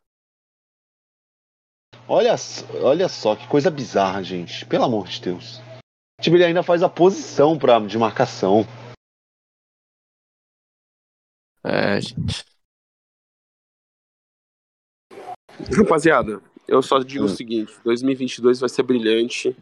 [2.06, 2.34] Olha,
[2.82, 4.64] olha só que coisa bizarra, gente.
[4.66, 5.60] Pelo amor de Deus.
[6.20, 8.62] Tipo, ele ainda faz a posição pra, de marcação.
[11.64, 12.44] É, gente.
[15.76, 17.26] Rapaziada, eu só digo Hum.
[17.26, 19.56] o seguinte: 2022 vai ser brilhante.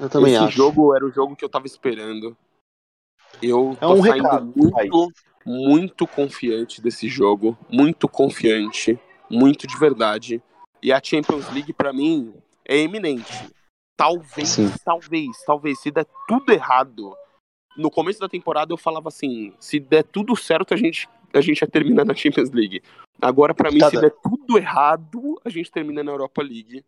[0.00, 0.56] Eu também Esse acho.
[0.56, 2.36] jogo era o jogo que eu tava esperando.
[3.42, 5.12] Eu É tô um recado, muito,
[5.46, 7.56] muito confiante desse jogo.
[7.68, 8.98] Muito confiante.
[9.30, 10.42] Muito de verdade.
[10.82, 12.32] E a Champions League, pra mim,
[12.66, 13.48] é eminente.
[13.96, 14.72] Talvez, Sim.
[14.84, 17.14] talvez, talvez, se der tudo errado.
[17.76, 21.60] No começo da temporada eu falava assim: se der tudo certo, a gente, a gente
[21.60, 22.82] ia terminar na Champions League.
[23.20, 24.02] Agora, pra mim, Tá se dando.
[24.02, 26.82] der tudo errado, a gente termina na Europa League.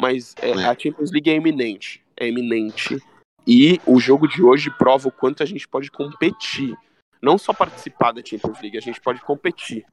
[0.00, 0.64] Mas é, É.
[0.66, 2.02] a Champions League é eminente.
[2.16, 2.98] É eminente.
[3.46, 6.76] E o jogo de hoje prova o quanto a gente pode competir.
[7.22, 9.86] Não só participar da Champions League, a gente pode competir.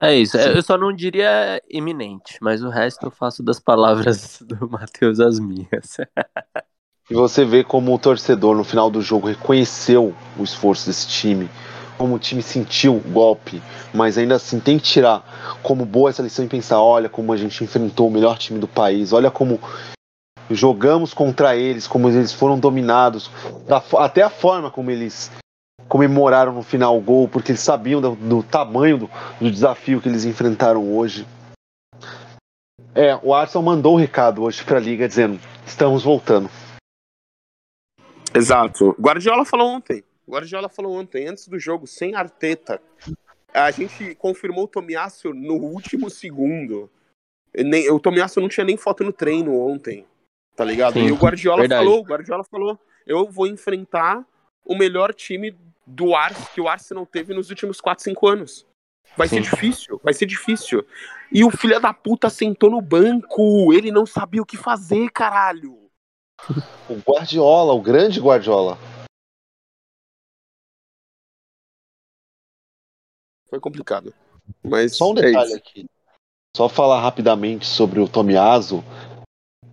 [0.00, 0.38] É isso.
[0.38, 5.18] é, Eu só não diria iminente, mas o resto eu faço das palavras do Matheus
[5.18, 5.96] as minhas.
[7.10, 11.50] E você vê como o torcedor no final do jogo reconheceu o esforço desse time,
[11.96, 13.60] como o time sentiu o golpe,
[13.92, 17.36] mas ainda assim tem que tirar como boa essa lição e pensar, olha como a
[17.36, 19.58] gente enfrentou o melhor time do país, olha como
[20.50, 23.30] jogamos contra eles, como eles foram dominados,
[23.66, 25.30] da até a forma como eles
[25.88, 30.08] comemoraram no final o gol, porque eles sabiam do, do tamanho do, do desafio que
[30.08, 31.26] eles enfrentaram hoje.
[32.94, 36.50] É, o Arsenal mandou um recado hoje para a liga dizendo: estamos voltando.
[38.34, 38.94] Exato.
[39.00, 40.04] Guardiola falou ontem.
[40.28, 42.80] Guardiola falou ontem, antes do jogo, sem Arteta.
[43.52, 46.90] A gente confirmou o Tomiasso no último segundo.
[47.56, 50.04] Nem, o Tomiasso não tinha nem foto no treino ontem.
[50.58, 50.94] Tá ligado?
[50.94, 51.84] Sim, e o Guardiola verdade.
[51.84, 54.26] falou, o Guardiola falou, eu vou enfrentar
[54.64, 55.56] o melhor time
[55.86, 58.66] do Ars que o Arsenal teve nos últimos 4, 5 anos.
[59.16, 59.42] Vai ser Sim.
[59.42, 60.84] difícil, vai ser difícil.
[61.30, 63.72] E o filho da puta sentou no banco.
[63.72, 65.88] Ele não sabia o que fazer, caralho.
[66.90, 68.76] O Guardiola, o grande Guardiola.
[73.48, 74.12] Foi complicado.
[74.60, 75.56] Mas Só um é detalhe isso.
[75.56, 75.86] aqui.
[76.56, 78.82] Só falar rapidamente sobre o Tomiaso.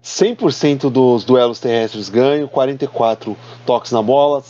[0.05, 3.35] 100% dos duelos terrestres ganho, 44
[3.65, 4.43] toques na bola,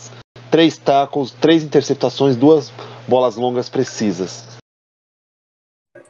[0.51, 2.73] 3 tacos, 3 interceptações, 2
[3.07, 4.45] bolas longas precisas.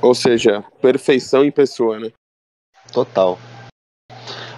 [0.01, 2.11] Ou seja, perfeição em pessoa, né?
[2.91, 3.37] Total.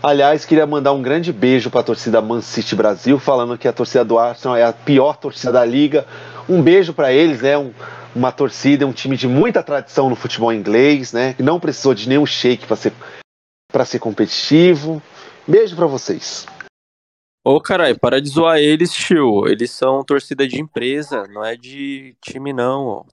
[0.01, 3.73] Aliás, queria mandar um grande beijo para a torcida Man City Brasil, falando que a
[3.73, 6.07] torcida do Arsenal é a pior torcida da liga.
[6.47, 7.73] Um beijo para eles, é um,
[8.15, 11.33] uma torcida, um time de muita tradição no futebol inglês, né?
[11.33, 12.93] Que não precisou de nenhum shake para ser
[13.67, 15.01] para ser competitivo.
[15.47, 16.45] Beijo para vocês.
[17.45, 19.47] Ô, caralho, para de zoar eles, tio.
[19.47, 23.05] Eles são torcida de empresa, não é de time, não, ó.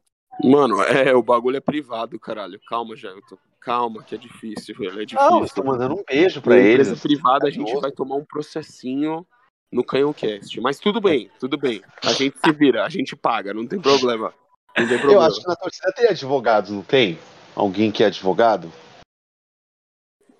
[0.43, 2.59] Mano, é, o bagulho é privado, caralho.
[2.69, 3.37] Calma, Jailton.
[3.61, 4.91] Calma, que é difícil, velho.
[4.91, 5.45] É Não, difícil.
[5.45, 6.89] estou mandando um beijo para eles.
[6.89, 7.81] empresa privada, a gente Carinhoso.
[7.81, 9.25] vai tomar um processinho
[9.73, 10.61] no Canhãocast.
[10.61, 11.81] Mas tudo bem, tudo bem.
[12.05, 14.35] A gente se vira, a gente paga, não tem problema.
[14.77, 15.27] Não tem Eu problema.
[15.29, 17.19] acho que na torcida tem advogados, não tem?
[17.55, 18.71] Alguém que é advogado?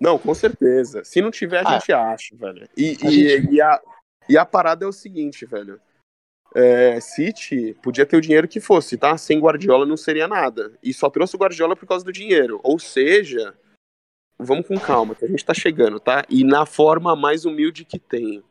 [0.05, 1.03] Não, com certeza.
[1.03, 1.79] Se não tiver, a Ah.
[1.79, 2.69] gente acha, velho.
[2.77, 3.81] E, A e, gente- e a,
[4.29, 5.81] e a parada é o seguinte, velho.
[6.55, 9.17] É, City podia ter o dinheiro que fosse, tá?
[9.17, 10.71] Sem Guardiola não seria nada.
[10.81, 12.61] E só trouxe o Guardiola por causa do dinheiro.
[12.63, 13.53] Ou seja,
[14.39, 16.23] vamos com calma, que a gente tá chegando, tá?
[16.29, 18.43] E na forma mais humilde que tem.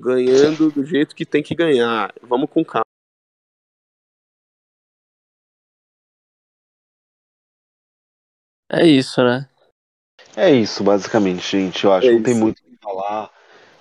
[0.00, 2.14] ganhando do jeito que tem que ganhar.
[2.22, 2.84] Vamos com calma.
[8.70, 9.48] É isso, né?
[10.38, 11.84] É isso, basicamente, gente.
[11.84, 13.28] Eu acho É que não tem muito o que falar.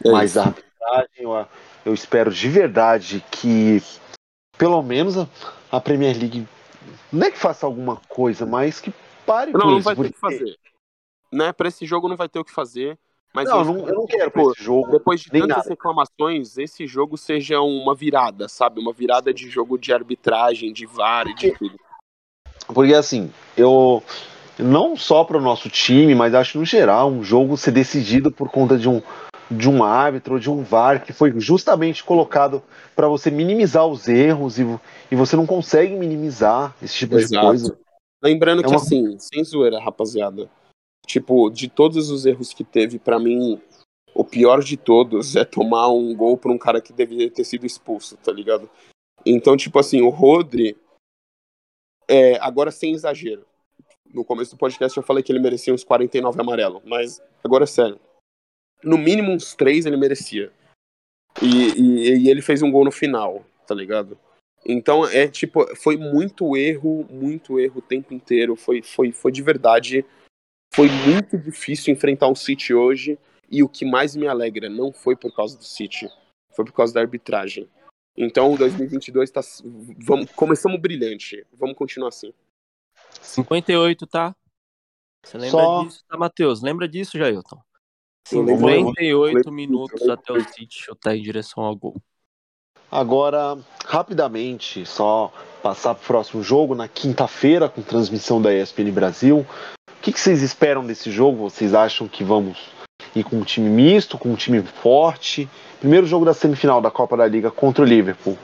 [0.03, 0.39] É mas isso.
[0.39, 1.47] a arbitragem, eu,
[1.86, 3.82] eu espero de verdade que,
[4.58, 5.28] pelo menos, a,
[5.72, 6.47] a Premier League
[7.12, 8.91] não é que faça alguma coisa, mas que
[9.24, 9.86] pare Não, com não isso.
[9.86, 10.58] vai ter o que fazer.
[11.32, 11.53] Né?
[11.53, 12.97] Pra esse jogo não vai ter o que fazer.
[13.36, 14.89] Mas Não, eu não, eu não que, quero pra tipo, esse jogo.
[14.89, 15.70] depois de tantas nada.
[15.70, 18.80] reclamações, esse jogo seja uma virada, sabe?
[18.80, 21.78] Uma virada de jogo de arbitragem, de VAR e de tudo.
[22.68, 24.01] Porque assim, eu
[24.60, 28.49] não só para o nosso time, mas acho no geral um jogo ser decidido por
[28.49, 29.01] conta de um
[29.49, 32.62] de um árbitro ou de um VAR que foi justamente colocado
[32.93, 34.64] para você minimizar os erros e,
[35.10, 37.47] e você não consegue minimizar esse tipo de Exato.
[37.47, 37.80] coisa.
[38.22, 40.49] Lembrando É que, uma- assim, sem zoeira, rapaziada.
[41.05, 43.62] Tipo, de todos os erros que teve, pra mim,
[44.14, 47.66] o pior de todos é tomar um gol pra um cara que deveria ter sido
[47.66, 48.70] expulso, tá ligado?
[49.26, 50.76] Então, tipo assim, o Rodri.
[52.05, 53.45] É, agora sem exagero.
[54.14, 57.68] No começo do podcast eu falei que ele merecia uns 49 amarelo, mas agora é
[57.68, 57.99] sério.
[58.84, 60.51] No mínimo uns 3 ele merecia.
[61.41, 64.18] E, e, e ele fez um gol no final, tá ligado?
[64.66, 68.55] Então é tipo, foi muito erro, muito erro o tempo inteiro.
[68.55, 70.05] Foi, foi, foi de verdade.
[70.74, 73.18] Foi muito difícil enfrentar um City hoje.
[73.49, 76.10] E o que mais me alegra não foi por causa do City,
[76.53, 77.68] foi por causa da arbitragem.
[78.16, 79.41] Então 2022 tá.
[79.99, 81.45] Vamos, começamos brilhante.
[81.53, 82.34] Vamos continuar assim.
[83.22, 84.36] 58, tá?
[85.26, 86.61] Você lembra Só- disso, tá, Matheus?
[86.61, 87.59] Lembra disso, Jailton?
[88.32, 91.95] Eu lembro- 58 lembro- minutos até o City chutar em direção ao gol.
[92.89, 99.45] Agora, rapidamente, só passar para o próximo jogo na quinta-feira com transmissão da ESPN Brasil.
[99.89, 101.49] O que, que vocês esperam desse jogo?
[101.49, 102.70] Vocês acham que vamos
[103.13, 105.49] ir com um time misto, com um time forte?
[105.80, 108.38] Primeiro jogo da semifinal da Copa da Liga contra o Liverpool.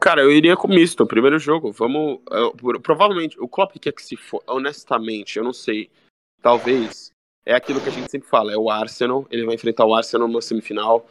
[0.00, 1.72] Cara, eu iria com misto, primeiro jogo.
[1.72, 2.20] Vamos.
[2.30, 4.42] eu- provavelmente, o Klopp quer que se for.
[4.46, 5.90] Honestamente, eu não sei.
[6.40, 7.10] Talvez.
[7.44, 9.26] É aquilo que a gente sempre fala, é o Arsenal.
[9.30, 11.08] Ele vai enfrentar o Arsenal numa semifinal.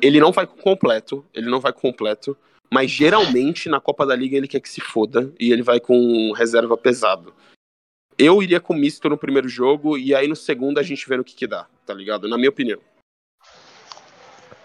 [0.00, 1.24] Ele não vai com completo.
[1.34, 2.36] Ele não vai com completo.
[2.70, 5.32] Mas geralmente na Copa da Liga ele quer que se foda.
[5.38, 7.34] E ele vai com reserva pesado.
[8.16, 9.98] Eu iria com misto no primeiro jogo.
[9.98, 12.28] E aí no segundo a gente vê no que, que dá, tá ligado?
[12.28, 12.80] Na minha opinião.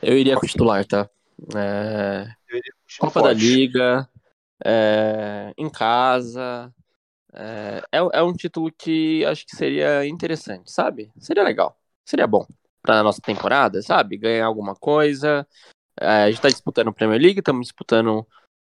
[0.02, 1.10] Eu iria com titular, tá?
[1.56, 2.28] É,
[3.00, 3.42] Copa da Forte.
[3.42, 4.10] Liga,
[4.64, 6.74] é, em casa.
[7.34, 11.12] É, é, é um título que acho que seria interessante, sabe?
[11.18, 11.78] Seria legal.
[12.06, 12.46] Seria bom
[12.82, 14.18] pra nossa temporada, sabe?
[14.18, 15.48] Ganhar alguma coisa.
[16.00, 18.28] É, a gente tá disputando Premier League, estamos disputando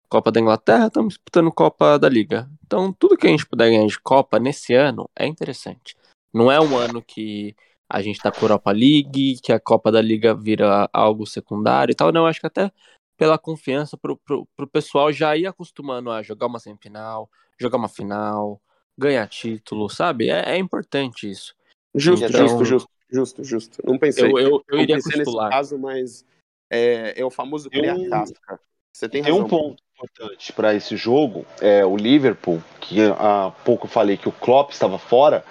[0.09, 2.49] Copa da Inglaterra, estamos disputando Copa da Liga.
[2.65, 5.97] Então, tudo que a gente puder ganhar de Copa nesse ano é interessante.
[6.33, 7.57] Não é um ano que
[7.89, 11.93] a gente tá com a Europa League, que a Copa da Liga vira algo secundário
[11.93, 12.13] e tal.
[12.13, 12.71] Não, acho que até
[13.17, 17.89] pela confiança pro, pro, pro pessoal já ir acostumando a jogar uma semifinal, jogar uma
[17.89, 18.61] final,
[18.99, 20.31] ganhar título, sabe?
[20.31, 21.55] É, é importante isso.
[21.95, 23.83] Justo, Então- justo, justo, justo, justo.
[23.85, 24.25] Não pensei.
[24.25, 26.25] Eu, eu, eu iria pensei nesse caso, mas
[26.71, 28.59] é, é o famoso criar um- casca.
[28.93, 29.47] Você tem Tem razão.
[29.47, 34.29] um ponto importante para esse jogo, é o Liverpool, que há pouco eu falei que
[34.29, 35.45] o Klopp estava fora.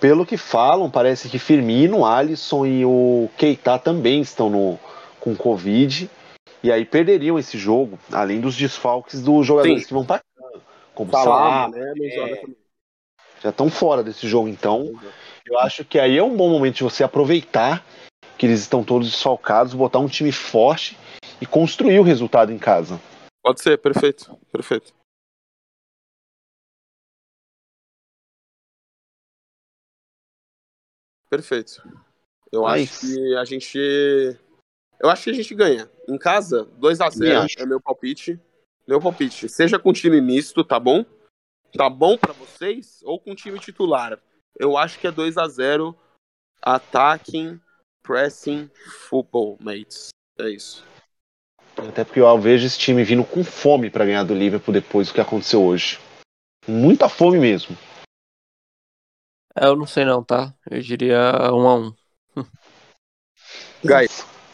[0.00, 4.78] Pelo que falam, parece que Firmino, Alisson e o Keita também estão no,
[5.18, 6.10] com Covid.
[6.62, 9.88] E aí perderiam esse jogo, além dos desfalques dos jogadores Sim.
[9.88, 10.20] que vão para
[10.94, 11.92] como Salah, Salah, né?
[11.94, 12.56] Também.
[13.42, 14.48] já estão fora desse jogo.
[14.48, 14.98] Então,
[15.44, 17.84] eu acho que aí é um bom momento de você aproveitar
[18.38, 20.96] que eles estão todos desfalcados, botar um time forte
[21.40, 23.00] e construir o resultado em casa.
[23.42, 24.95] Pode ser, perfeito, perfeito.
[31.28, 31.82] Perfeito.
[32.52, 33.78] Eu acho que a gente.
[35.00, 35.90] Eu acho que a gente ganha.
[36.08, 37.60] Em casa, 2x0 Também acho.
[37.60, 38.40] é meu palpite.
[38.86, 39.48] Meu palpite.
[39.48, 41.04] Seja com time misto, tá bom?
[41.76, 43.00] Tá bom pra vocês?
[43.04, 44.18] Ou com time titular?
[44.58, 45.94] Eu acho que é 2x0.
[46.62, 47.60] Attacking,
[48.02, 48.70] pressing,
[49.08, 50.08] football, mates.
[50.38, 50.84] É isso.
[51.76, 55.14] Até porque eu vejo esse time vindo com fome para ganhar do Liverpool depois do
[55.14, 55.98] que aconteceu hoje.
[56.66, 57.76] Muita fome mesmo.
[59.56, 60.52] É, eu não sei não, tá?
[60.70, 61.92] Eu diria um a um.
[63.82, 64.06] Guy,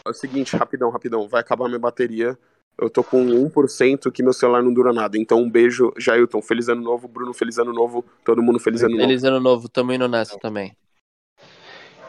[0.05, 1.27] é o seguinte, rapidão, rapidão.
[1.27, 2.37] Vai acabar minha bateria.
[2.77, 5.17] Eu tô com 1% que meu celular não dura nada.
[5.17, 6.41] Então, um beijo, Jailton.
[6.41, 7.07] Feliz ano novo.
[7.07, 8.03] Bruno, feliz ano novo.
[8.23, 9.03] Todo mundo feliz ano novo.
[9.03, 10.75] Feliz ano novo, tamo indo nessa também.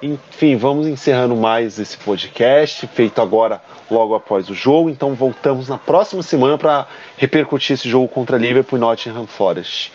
[0.02, 4.90] Enfim, vamos encerrando mais esse podcast, feito agora logo após o jogo.
[4.90, 6.86] Então voltamos na próxima semana para
[7.16, 9.92] repercutir esse jogo contra Liverpool e Nottingham Forest.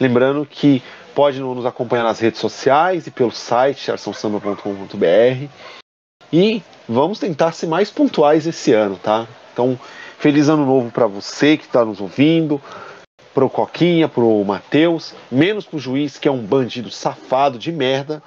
[0.00, 0.82] Lembrando que
[1.14, 5.48] pode nos acompanhar nas redes sociais e pelo site arçãosamba.com.br.
[6.32, 9.26] E vamos tentar ser mais pontuais esse ano, tá?
[9.52, 9.78] Então,
[10.18, 12.60] feliz ano novo para você que está nos ouvindo,
[13.32, 18.22] pro Coquinha, pro Matheus, menos pro juiz que é um bandido safado de merda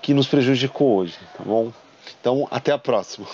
[0.00, 1.72] que nos prejudicou hoje, tá bom?
[2.20, 3.26] Então, até a próxima.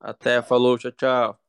[0.00, 1.43] Até, falou, tchau, tchau.